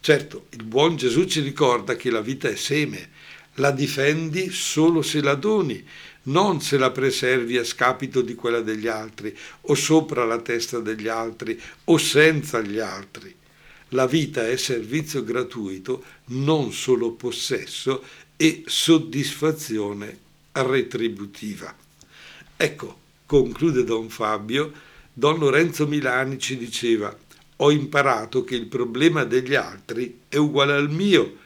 Certo, 0.00 0.46
il 0.52 0.64
buon 0.64 0.96
Gesù 0.96 1.26
ci 1.26 1.42
ricorda 1.42 1.94
che 1.94 2.10
la 2.10 2.22
vita 2.22 2.48
è 2.48 2.56
seme, 2.56 3.10
la 3.56 3.72
difendi 3.72 4.48
solo 4.50 5.02
se 5.02 5.20
la 5.20 5.34
doni, 5.34 5.84
non 6.22 6.62
se 6.62 6.78
la 6.78 6.90
preservi 6.90 7.58
a 7.58 7.64
scapito 7.64 8.22
di 8.22 8.34
quella 8.34 8.62
degli 8.62 8.86
altri, 8.86 9.36
o 9.60 9.74
sopra 9.74 10.24
la 10.24 10.40
testa 10.40 10.78
degli 10.78 11.08
altri, 11.08 11.60
o 11.84 11.98
senza 11.98 12.62
gli 12.62 12.78
altri. 12.78 13.36
La 13.92 14.06
vita 14.06 14.46
è 14.46 14.56
servizio 14.56 15.24
gratuito, 15.24 16.04
non 16.26 16.72
solo 16.72 17.12
possesso 17.12 18.04
e 18.36 18.64
soddisfazione 18.66 20.18
retributiva. 20.52 21.74
Ecco, 22.54 22.98
conclude 23.24 23.84
Don 23.84 24.10
Fabio, 24.10 24.72
Don 25.10 25.38
Lorenzo 25.38 25.86
Milani 25.86 26.38
ci 26.38 26.58
diceva, 26.58 27.16
ho 27.56 27.70
imparato 27.70 28.44
che 28.44 28.56
il 28.56 28.66
problema 28.66 29.24
degli 29.24 29.54
altri 29.54 30.20
è 30.28 30.36
uguale 30.36 30.74
al 30.74 30.90
mio. 30.90 31.38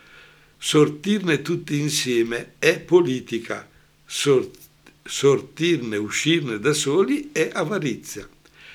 Sortirne 0.59 1.43
tutti 1.43 1.79
insieme 1.79 2.55
è 2.59 2.81
politica, 2.81 3.69
sortirne, 4.05 5.97
uscirne 5.97 6.59
da 6.59 6.73
soli 6.73 7.31
è 7.31 7.51
avarizia. 7.53 8.29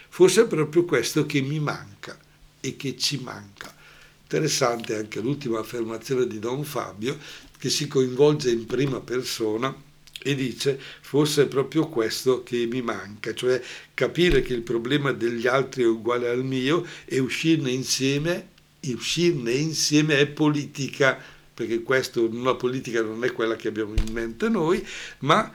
Forse 0.08 0.43
è 0.43 0.47
proprio 0.47 0.86
questo 0.86 1.25
che 1.25 1.41
mi 1.41 1.60
manca 1.60 1.96
e 2.59 2.75
che 2.75 2.97
ci 2.97 3.19
manca. 3.19 3.73
Interessante 4.23 4.95
anche 4.95 5.21
l'ultima 5.21 5.59
affermazione 5.59 6.27
di 6.27 6.39
Don 6.39 6.63
Fabio 6.63 7.17
che 7.57 7.69
si 7.69 7.87
coinvolge 7.87 8.51
in 8.51 8.65
prima 8.65 8.99
persona 8.99 9.73
e 10.21 10.35
dice 10.35 10.79
forse 11.01 11.43
è 11.43 11.47
proprio 11.47 11.87
questo 11.87 12.43
che 12.43 12.67
mi 12.69 12.81
manca, 12.81 13.33
cioè 13.33 13.61
capire 13.93 14.41
che 14.41 14.53
il 14.53 14.63
problema 14.63 15.11
degli 15.13 15.47
altri 15.47 15.83
è 15.83 15.87
uguale 15.87 16.27
al 16.27 16.43
mio 16.43 16.85
e 17.05 17.19
uscirne 17.19 17.71
insieme, 17.71 18.49
uscirne 18.81 19.51
insieme 19.51 20.17
è 20.19 20.27
politica, 20.27 21.17
perché 21.53 21.81
questo, 21.81 22.29
la 22.31 22.55
politica 22.55 23.01
non 23.01 23.23
è 23.23 23.31
quella 23.31 23.55
che 23.55 23.69
abbiamo 23.69 23.93
in 23.95 24.11
mente 24.11 24.49
noi, 24.49 24.85
ma 25.19 25.51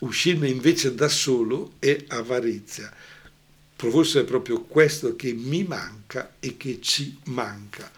uscirne 0.00 0.48
invece 0.48 0.94
da 0.94 1.08
solo 1.08 1.72
è 1.78 2.04
avarizia 2.08 2.92
forse 3.86 4.20
è 4.20 4.24
proprio 4.24 4.62
questo 4.62 5.14
che 5.14 5.32
mi 5.32 5.62
manca 5.62 6.34
e 6.40 6.56
che 6.56 6.80
ci 6.80 7.16
manca. 7.26 7.90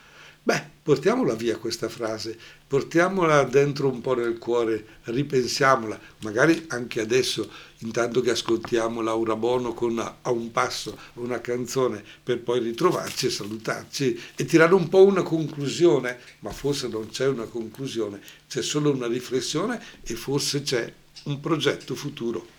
Beh, 0.43 0.63
portiamola 0.83 1.35
via 1.35 1.59
questa 1.59 1.89
frase, 1.89 2.37
portiamola 2.67 3.45
dentro 3.45 3.89
un 3.89 4.01
po' 4.01 4.15
nel 4.15 4.39
cuore, 4.39 4.85
ripensiamola, 5.05 6.01
magari 6.21 6.65
anche 6.69 7.01
adesso, 7.01 7.51
intanto 7.79 8.21
che 8.21 8.31
ascoltiamo 8.31 9.01
Laura 9.01 9.37
Bono 9.37 9.75
con 9.75 9.99
A 9.99 10.31
un 10.31 10.51
passo, 10.51 10.99
una 11.15 11.41
canzone, 11.41 12.03
per 12.23 12.41
poi 12.41 12.61
ritrovarci 12.61 13.27
e 13.27 13.31
salutarci 13.31 14.21
e 14.35 14.45
tirare 14.45 14.75
un 14.75 14.89
po' 14.89 15.05
una 15.05 15.23
conclusione, 15.23 16.19
ma 16.41 16.51
forse 16.51 16.89
non 16.89 17.09
c'è 17.11 17.27
una 17.27 17.45
conclusione, 17.45 18.21
c'è 18.49 18.63
solo 18.63 18.91
una 18.91 19.07
riflessione 19.07 19.81
e 20.03 20.15
forse 20.15 20.63
c'è 20.63 20.93
un 21.25 21.39
progetto 21.41 21.95
futuro. 21.95 22.59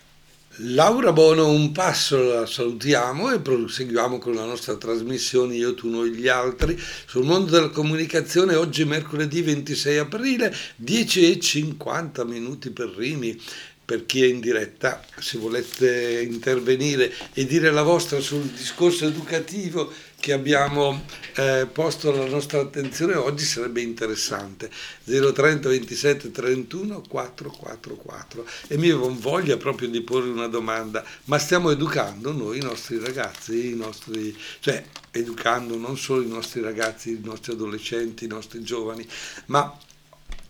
Laura 0.56 1.12
Bono, 1.12 1.48
un 1.48 1.72
passo 1.72 2.22
la 2.22 2.44
salutiamo 2.44 3.32
e 3.32 3.40
proseguiamo 3.40 4.18
con 4.18 4.34
la 4.34 4.44
nostra 4.44 4.76
trasmissione 4.76 5.54
Io, 5.54 5.72
tu, 5.72 5.88
noi, 5.88 6.10
gli 6.10 6.28
altri 6.28 6.78
sul 7.06 7.24
mondo 7.24 7.52
della 7.52 7.70
comunicazione. 7.70 8.54
Oggi 8.54 8.84
mercoledì 8.84 9.40
26 9.40 9.96
aprile, 9.96 10.54
10 10.76 11.32
e 11.32 11.40
50 11.40 12.24
minuti 12.24 12.68
per 12.68 12.90
Rini. 12.94 13.40
Per 13.84 14.06
chi 14.06 14.22
è 14.22 14.26
in 14.26 14.40
diretta, 14.40 15.04
se 15.18 15.38
volete 15.38 16.22
intervenire 16.22 17.12
e 17.34 17.44
dire 17.44 17.70
la 17.70 17.82
vostra 17.82 18.20
sul 18.20 18.44
discorso 18.44 19.06
educativo 19.06 19.92
che 20.22 20.32
abbiamo 20.32 21.04
eh, 21.34 21.66
posto 21.72 22.12
la 22.12 22.26
nostra 22.26 22.60
attenzione 22.60 23.16
oggi 23.16 23.44
sarebbe 23.44 23.80
interessante. 23.80 24.70
030 25.02 25.68
27 25.68 26.30
31 26.30 27.02
444 27.08 28.46
e 28.68 28.78
mi 28.78 28.92
voglia 28.92 29.56
proprio 29.56 29.88
di 29.88 30.00
porre 30.02 30.28
una 30.28 30.46
domanda 30.46 31.04
ma 31.24 31.38
stiamo 31.38 31.72
educando 31.72 32.30
noi 32.30 32.58
i 32.58 32.62
nostri 32.62 33.00
ragazzi 33.00 33.72
i 33.72 33.74
nostri 33.74 34.36
cioè 34.60 34.84
educando 35.10 35.76
non 35.76 35.98
solo 35.98 36.22
i 36.22 36.28
nostri 36.28 36.60
ragazzi 36.60 37.10
i 37.10 37.20
nostri 37.20 37.52
adolescenti 37.54 38.24
i 38.24 38.28
nostri 38.28 38.62
giovani 38.62 39.04
ma 39.46 39.76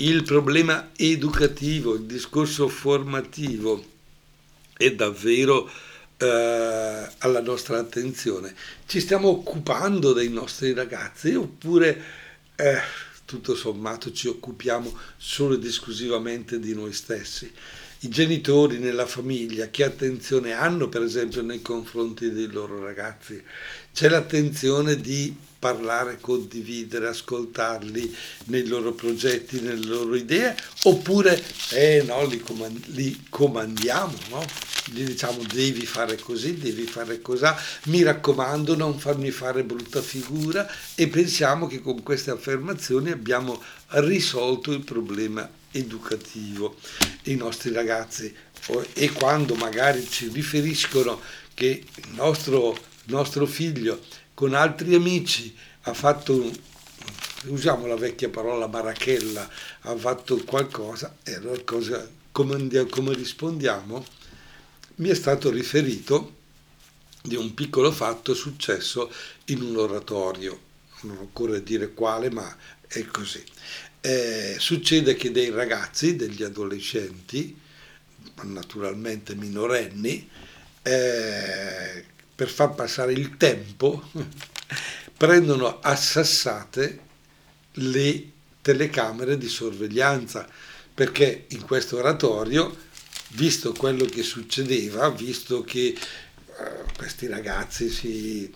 il 0.03 0.25
problema 0.25 0.91
educativo 0.97 1.95
il 1.95 2.03
discorso 2.03 2.67
formativo 2.69 3.85
è 4.77 4.93
davvero 4.93 5.71
eh, 6.17 7.09
alla 7.19 7.41
nostra 7.41 7.79
attenzione. 7.79 8.55
Ci 8.87 8.99
stiamo 8.99 9.29
occupando 9.29 10.12
dei 10.12 10.29
nostri 10.29 10.73
ragazzi 10.73 11.35
oppure 11.35 12.03
eh, 12.57 12.81
tutto 13.25 13.55
sommato 13.55 14.12
ci 14.12 14.27
occupiamo 14.27 14.93
solo 15.17 15.55
ed 15.55 15.65
esclusivamente 15.65 16.59
di 16.59 16.75
noi 16.75 16.93
stessi? 16.93 17.51
i 18.05 18.09
genitori 18.09 18.79
nella 18.79 19.07
famiglia 19.07 19.71
che 19.71 19.85
attenzione 19.85 20.51
hanno 20.51 20.88
per 20.88 21.03
esempio 21.03 21.41
nei 21.41 21.62
confronti 21.62 22.33
dei 22.33 22.49
loro 22.49 22.83
ragazzi? 22.83 23.41
C'è 23.93 24.09
l'attenzione 24.09 24.97
di 24.97 25.33
parlare, 25.62 26.18
condividere, 26.20 27.07
ascoltarli 27.07 28.12
nei 28.46 28.66
loro 28.66 28.90
progetti, 28.94 29.61
nelle 29.61 29.87
loro 29.87 30.16
idee, 30.16 30.57
oppure 30.83 31.40
eh 31.70 32.03
no, 32.05 32.27
li, 32.27 32.40
comand- 32.40 32.85
li 32.87 33.27
comandiamo, 33.29 34.12
no? 34.31 34.44
Gli 34.87 35.05
diciamo 35.05 35.44
devi 35.44 35.87
fare 35.87 36.18
così, 36.18 36.59
devi 36.59 36.83
fare 36.83 37.22
così, 37.22 37.46
mi 37.85 38.03
raccomando 38.03 38.75
non 38.75 38.98
farmi 38.98 39.31
fare 39.31 39.62
brutta 39.62 40.03
figura 40.03 40.68
e 40.96 41.07
pensiamo 41.07 41.68
che 41.68 41.81
con 41.81 42.03
queste 42.03 42.33
affermazioni 42.33 43.12
abbiamo 43.12 43.62
risolto 43.90 44.72
il 44.72 44.83
problema 44.83 45.48
educativo 45.70 46.75
dei 47.22 47.37
nostri 47.37 47.72
ragazzi 47.72 48.35
e 48.94 49.12
quando 49.12 49.55
magari 49.55 50.05
ci 50.11 50.27
riferiscono 50.27 51.20
che 51.55 51.85
il 51.94 52.09
nostro, 52.14 52.77
nostro 53.05 53.46
figlio 53.46 54.01
con 54.35 54.55
altri 54.55 54.95
amici 54.95 55.55
ha 55.83 55.95
fatto, 55.95 56.51
usiamo 57.47 57.87
la 57.87 57.97
vecchia 57.97 58.29
parola 58.29 58.68
barachella, 58.68 59.49
ha 59.81 59.97
fatto 59.97 60.42
qualcosa, 60.45 61.16
e 61.23 61.35
allora 61.35 61.61
cosa, 61.64 62.09
come, 62.31 62.87
come 62.88 63.14
rispondiamo? 63.14 64.05
Mi 64.97 65.09
è 65.09 65.14
stato 65.14 65.51
riferito 65.51 66.40
di 67.23 67.37
un 67.37 67.55
piccolo 67.55 67.92
fatto 67.92 68.35
successo 68.35 69.12
in 69.47 69.62
un 69.62 69.77
oratorio, 69.77 70.61
non 71.03 71.18
occorre 71.18 71.62
dire 71.62 71.92
quale, 71.92 72.31
ma 72.31 72.57
è 72.87 73.05
così. 73.07 73.42
Eh, 74.01 74.57
succede 74.59 75.14
che 75.14 75.31
dei 75.31 75.51
ragazzi, 75.51 76.16
degli 76.16 76.42
adolescenti, 76.42 77.57
naturalmente 78.42 79.35
minorenni, 79.35 80.29
eh, 80.83 82.05
per 82.43 82.51
far 82.51 82.75
passare 82.75 83.13
il 83.13 83.37
tempo, 83.37 84.03
prendono 85.17 85.79
a 85.79 85.95
sassate 85.95 86.99
le 87.75 88.31
telecamere 88.61 89.39
di 89.39 89.47
sorveglianza, 89.47 90.49
perché 90.93 91.45
in 91.51 91.63
questo 91.63 91.99
oratorio, 91.99 92.77
visto 93.35 93.73
quello 93.73 94.07
che 94.07 94.25
succedeva, 94.25 95.09
visto 95.11 95.63
che 95.63 95.97
uh, 95.97 96.93
questi 96.97 97.29
ragazzi 97.29 97.89
si, 97.89 98.53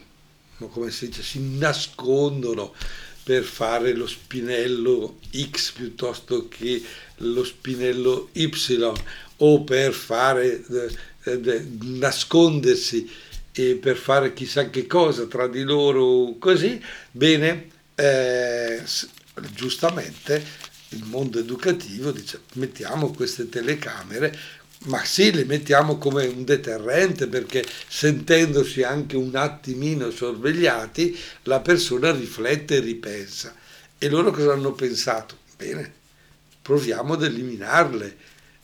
si 0.89 1.07
dice, 1.07 1.23
si 1.23 1.57
nascondono 1.57 2.75
per 3.23 3.45
fare 3.45 3.95
lo 3.95 4.09
spinello 4.09 5.21
X 5.33 5.71
piuttosto 5.71 6.49
che 6.49 6.83
lo 7.19 7.45
spinello 7.45 8.31
Y 8.33 8.51
o 9.37 9.63
per 9.63 9.93
fare 9.93 10.65
eh, 11.25 11.41
eh, 11.41 11.67
nascondersi 11.83 13.09
e 13.59 13.77
per 13.77 13.97
fare 13.97 14.35
chissà 14.35 14.69
che 14.69 14.87
cosa 14.87 15.25
tra 15.25 15.47
di 15.47 15.63
loro 15.63 16.37
così, 16.39 16.79
bene, 17.11 17.69
eh, 17.95 18.83
giustamente 19.55 20.45
il 20.91 21.05
mondo 21.05 21.39
educativo 21.39 22.11
dice 22.11 22.41
mettiamo 22.55 23.11
queste 23.13 23.49
telecamere, 23.49 24.39
ma 24.85 25.03
sì, 25.05 25.33
le 25.33 25.45
mettiamo 25.45 25.97
come 25.97 26.27
un 26.27 26.45
deterrente 26.45 27.29
perché 27.29 27.65
sentendosi 27.89 28.83
anche 28.83 29.17
un 29.17 29.35
attimino 29.35 30.11
sorvegliati, 30.11 31.19
la 31.45 31.61
persona 31.61 32.13
riflette 32.13 32.77
e 32.77 32.81
ripensa. 32.81 33.55
E 33.99 34.09
loro 34.11 34.31
cosa 34.31 34.53
hanno 34.53 34.73
pensato? 34.73 35.39
Bene, 35.57 35.93
proviamo 36.61 37.15
ad 37.15 37.23
eliminarle. 37.23 38.17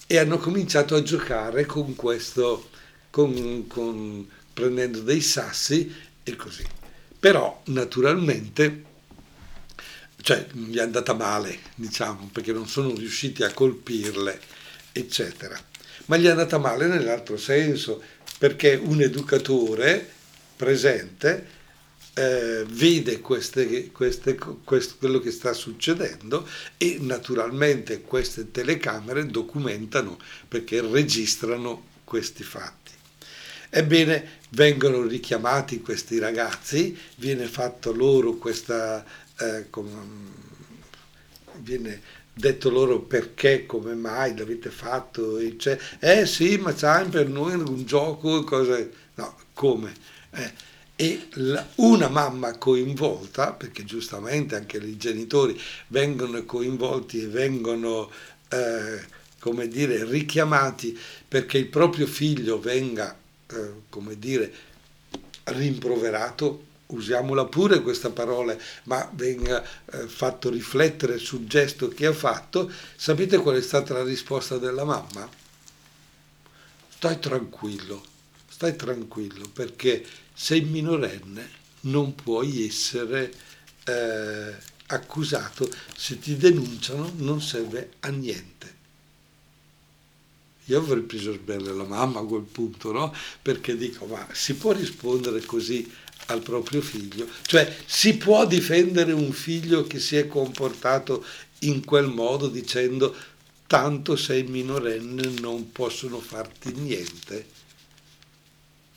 E 0.06 0.18
hanno 0.18 0.36
cominciato 0.36 0.94
a 0.94 1.02
giocare 1.02 1.64
con 1.64 1.96
questo, 1.96 2.68
con, 3.08 3.66
con, 3.66 4.28
prendendo 4.52 5.00
dei 5.00 5.20
sassi 5.20 5.92
e 6.22 6.36
così. 6.36 6.64
Però 7.18 7.62
naturalmente, 7.66 8.84
cioè 10.20 10.46
gli 10.52 10.76
è 10.76 10.82
andata 10.82 11.14
male, 11.14 11.58
diciamo, 11.74 12.30
perché 12.32 12.52
non 12.52 12.66
sono 12.66 12.94
riusciti 12.94 13.42
a 13.42 13.52
colpirle, 13.52 14.40
eccetera. 14.92 15.58
Ma 16.06 16.16
gli 16.16 16.26
è 16.26 16.30
andata 16.30 16.58
male 16.58 16.86
nell'altro 16.86 17.36
senso, 17.36 18.02
perché 18.38 18.74
un 18.74 19.00
educatore 19.00 20.10
presente 20.56 21.60
eh, 22.14 22.64
vede 22.68 23.20
queste, 23.20 23.90
queste, 23.90 24.36
questo, 24.64 24.96
quello 24.98 25.18
che 25.18 25.30
sta 25.30 25.52
succedendo 25.52 26.46
e 26.76 26.98
naturalmente 27.00 28.02
queste 28.02 28.50
telecamere 28.50 29.26
documentano 29.26 30.18
perché 30.46 30.80
registrano 30.80 31.86
questi 32.04 32.42
fatti. 32.42 32.81
Ebbene, 33.74 34.40
vengono 34.50 35.06
richiamati 35.06 35.80
questi 35.80 36.18
ragazzi, 36.18 36.94
viene 37.16 37.46
fatto 37.46 37.90
loro 37.90 38.34
questa, 38.34 39.02
eh, 39.38 39.70
com, 39.70 39.88
viene 41.60 42.02
detto 42.34 42.68
loro 42.68 43.00
perché, 43.00 43.64
come 43.64 43.94
mai 43.94 44.36
l'avete 44.36 44.68
fatto, 44.68 45.38
cioè, 45.56 45.78
eh 46.00 46.26
sì, 46.26 46.58
ma 46.58 46.76
sai, 46.76 47.08
per 47.08 47.28
noi 47.28 47.54
un 47.54 47.84
gioco, 47.86 48.44
cose, 48.44 48.92
no, 49.14 49.36
come? 49.54 49.94
Eh, 50.32 50.52
e 50.94 51.28
la, 51.36 51.66
una 51.76 52.08
mamma 52.10 52.58
coinvolta, 52.58 53.54
perché 53.54 53.84
giustamente 53.84 54.54
anche 54.54 54.76
i 54.76 54.98
genitori 54.98 55.58
vengono 55.86 56.44
coinvolti 56.44 57.22
e 57.22 57.26
vengono, 57.26 58.10
eh, 58.50 59.00
come 59.38 59.66
dire, 59.66 60.04
richiamati 60.04 60.98
perché 61.26 61.56
il 61.56 61.68
proprio 61.68 62.06
figlio 62.06 62.60
venga 62.60 63.20
eh, 63.52 63.72
come 63.88 64.18
dire, 64.18 64.52
rimproverato, 65.44 66.70
usiamola 66.86 67.46
pure 67.46 67.80
questa 67.82 68.10
parola, 68.10 68.56
ma 68.84 69.10
venga 69.14 69.62
eh, 69.62 70.06
fatto 70.06 70.50
riflettere 70.50 71.18
sul 71.18 71.46
gesto 71.46 71.88
che 71.88 72.06
ha 72.06 72.12
fatto, 72.12 72.70
sapete 72.96 73.38
qual 73.38 73.56
è 73.56 73.62
stata 73.62 73.94
la 73.94 74.04
risposta 74.04 74.58
della 74.58 74.84
mamma? 74.84 75.28
Stai 76.88 77.18
tranquillo, 77.18 78.04
stai 78.48 78.76
tranquillo, 78.76 79.48
perché 79.48 80.04
sei 80.34 80.62
minorenne, 80.62 81.60
non 81.82 82.14
puoi 82.14 82.66
essere 82.66 83.32
eh, 83.84 84.54
accusato, 84.86 85.68
se 85.96 86.18
ti 86.18 86.36
denunciano 86.36 87.12
non 87.16 87.40
serve 87.40 87.92
a 88.00 88.08
niente. 88.08 88.71
Io 90.66 90.78
avrei 90.78 91.02
preso 91.02 91.36
bene 91.42 91.72
la 91.72 91.84
mamma 91.84 92.20
a 92.20 92.24
quel 92.24 92.42
punto, 92.42 92.92
no? 92.92 93.14
Perché 93.40 93.76
dico, 93.76 94.06
ma 94.06 94.26
si 94.32 94.54
può 94.54 94.72
rispondere 94.72 95.40
così 95.44 95.90
al 96.26 96.40
proprio 96.40 96.80
figlio? 96.80 97.26
Cioè, 97.42 97.76
si 97.84 98.16
può 98.16 98.46
difendere 98.46 99.12
un 99.12 99.32
figlio 99.32 99.86
che 99.86 99.98
si 99.98 100.16
è 100.16 100.28
comportato 100.28 101.24
in 101.60 101.84
quel 101.84 102.06
modo 102.06 102.48
dicendo 102.48 103.14
tanto 103.66 104.16
sei 104.16 104.44
minorenne, 104.44 105.40
non 105.40 105.72
possono 105.72 106.20
farti 106.20 106.72
niente? 106.72 107.46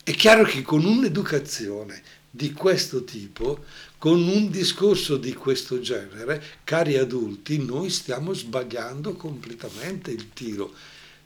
È 0.03 0.13
chiaro 0.13 0.43
che 0.43 0.61
con 0.61 0.85
un'educazione 0.85 1.99
di 2.29 2.51
questo 2.51 3.03
tipo, 3.05 3.63
con 3.97 4.21
un 4.21 4.51
discorso 4.51 5.17
di 5.17 5.33
questo 5.33 5.79
genere, 5.79 6.43
cari 6.63 6.97
adulti, 6.97 7.57
noi 7.57 7.89
stiamo 7.89 8.33
sbagliando 8.33 9.13
completamente 9.13 10.11
il 10.11 10.31
tiro 10.33 10.73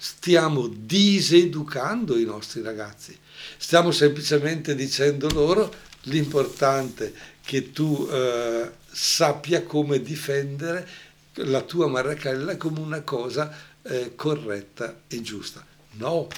stiamo 0.02 0.68
diseducando 0.70 2.18
i 2.18 2.24
nostri 2.24 2.62
ragazzi. 2.62 3.18
Stiamo 3.58 3.92
semplicemente 3.92 4.74
dicendo 4.74 5.28
loro 5.30 5.74
l'importante 6.04 7.14
che 7.44 7.74
tu 7.74 8.08
eh, 8.10 8.72
sappia 8.90 9.64
come 9.64 10.02
difendere 10.02 10.88
la 11.34 11.62
tua 11.62 11.88
marachella 11.88 12.56
come 12.56 12.80
una 12.80 13.02
cosa 13.02 13.54
eh, 13.82 14.14
corretta 14.16 15.02
e 15.10 15.22
giusta. 15.22 15.66
No, 15.94 16.30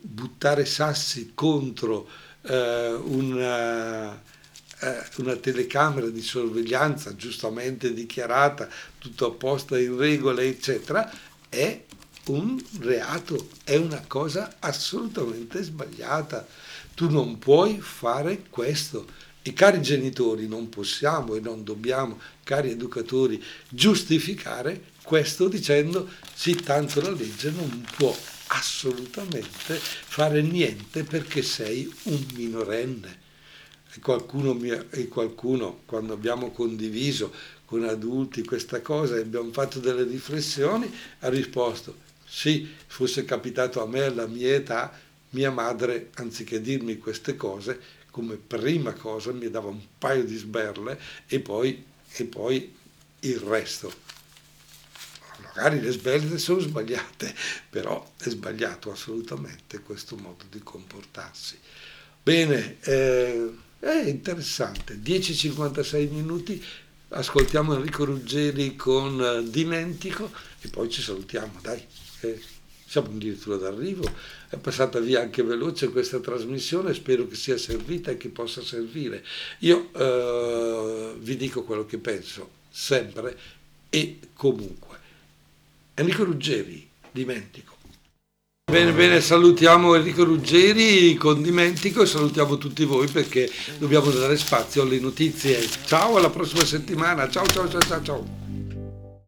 buttare 0.00 0.64
sassi 0.64 1.32
contro 1.34 2.08
eh, 2.42 2.92
una, 2.92 4.14
eh, 4.14 5.04
una 5.16 5.34
telecamera 5.34 6.06
di 6.06 6.22
sorveglianza 6.22 7.16
giustamente 7.16 7.92
dichiarata, 7.92 8.68
tutto 8.98 9.26
a 9.26 9.32
posto 9.32 9.74
in 9.74 9.96
regola, 9.96 10.42
eccetera, 10.42 11.10
è 11.48 11.82
un 12.28 12.62
reato, 12.80 13.48
è 13.64 13.76
una 13.76 14.04
cosa 14.06 14.56
assolutamente 14.58 15.62
sbagliata. 15.62 16.46
Tu 16.94 17.10
non 17.10 17.38
puoi 17.38 17.80
fare 17.80 18.44
questo. 18.48 19.06
E 19.42 19.52
cari 19.52 19.80
genitori, 19.80 20.46
non 20.46 20.68
possiamo 20.68 21.34
e 21.34 21.40
non 21.40 21.64
dobbiamo, 21.64 22.18
cari 22.42 22.70
educatori, 22.70 23.42
giustificare 23.68 24.96
questo 25.02 25.48
dicendo 25.48 26.08
sì, 26.34 26.54
tanto 26.56 27.00
la 27.00 27.10
legge 27.10 27.50
non 27.50 27.86
può 27.96 28.14
assolutamente 28.48 29.76
fare 29.76 30.42
niente 30.42 31.02
perché 31.04 31.42
sei 31.42 31.90
un 32.04 32.26
minorenne. 32.34 33.26
E 33.94 34.00
qualcuno, 34.00 34.58
e 34.90 35.08
qualcuno 35.08 35.80
quando 35.86 36.12
abbiamo 36.12 36.50
condiviso 36.50 37.32
con 37.64 37.84
adulti 37.84 38.44
questa 38.44 38.82
cosa 38.82 39.16
e 39.16 39.20
abbiamo 39.20 39.50
fatto 39.50 39.78
delle 39.78 40.04
riflessioni, 40.04 40.92
ha 41.20 41.28
risposto 41.28 42.06
sì, 42.28 42.68
fosse 42.86 43.24
capitato 43.24 43.82
a 43.82 43.86
me 43.86 44.02
alla 44.02 44.26
mia 44.26 44.54
età, 44.54 44.92
mia 45.30 45.50
madre, 45.50 46.10
anziché 46.14 46.60
dirmi 46.60 46.98
queste 46.98 47.36
cose, 47.36 47.80
come 48.10 48.36
prima 48.36 48.92
cosa 48.92 49.32
mi 49.32 49.50
dava 49.50 49.68
un 49.68 49.80
paio 49.98 50.24
di 50.24 50.36
sberle 50.36 50.98
e 51.26 51.40
poi, 51.40 51.84
e 52.12 52.24
poi 52.24 52.74
il 53.20 53.38
resto. 53.38 54.06
Magari 55.42 55.80
le 55.80 55.90
sberle 55.90 56.38
sono 56.38 56.60
sbagliate, 56.60 57.34
però 57.70 58.12
è 58.18 58.28
sbagliato 58.28 58.92
assolutamente 58.92 59.80
questo 59.80 60.16
modo 60.16 60.44
di 60.50 60.60
comportarsi. 60.62 61.58
Bene, 62.22 62.76
eh, 62.80 63.50
è 63.78 64.02
interessante, 64.06 65.00
10-56 65.00 66.10
minuti, 66.10 66.62
ascoltiamo 67.08 67.74
Enrico 67.74 68.04
Ruggeri 68.04 68.76
con 68.76 69.20
eh, 69.20 69.48
Dimentico 69.48 70.30
e 70.60 70.68
poi 70.68 70.90
ci 70.90 71.00
salutiamo, 71.00 71.58
dai. 71.62 71.82
Siamo 72.86 73.08
addirittura 73.08 73.56
d'arrivo, 73.56 74.10
è 74.48 74.56
passata 74.56 74.98
via 74.98 75.20
anche 75.20 75.42
veloce 75.42 75.90
questa 75.90 76.20
trasmissione, 76.20 76.94
spero 76.94 77.28
che 77.28 77.34
sia 77.34 77.58
servita 77.58 78.10
e 78.10 78.16
che 78.16 78.30
possa 78.30 78.62
servire. 78.62 79.22
Io 79.58 79.90
eh, 79.92 81.14
vi 81.18 81.36
dico 81.36 81.64
quello 81.64 81.84
che 81.84 81.98
penso, 81.98 82.48
sempre 82.70 83.38
e 83.90 84.18
comunque. 84.32 84.96
Enrico 85.94 86.24
Ruggeri, 86.24 86.88
dimentico. 87.10 87.76
Bene, 88.70 88.92
bene, 88.92 89.22
salutiamo 89.22 89.94
Enrico 89.94 90.24
Ruggeri 90.24 91.14
con 91.14 91.42
Dimentico 91.42 92.02
e 92.02 92.06
salutiamo 92.06 92.58
tutti 92.58 92.84
voi 92.84 93.08
perché 93.08 93.50
dobbiamo 93.78 94.10
dare 94.10 94.36
spazio 94.36 94.82
alle 94.82 95.00
notizie. 95.00 95.66
Ciao, 95.86 96.16
alla 96.16 96.28
prossima 96.28 96.66
settimana. 96.66 97.30
Ciao, 97.30 97.46
ciao, 97.46 97.66
ciao, 97.66 97.80
ciao. 97.80 98.02
ciao. 98.02 98.37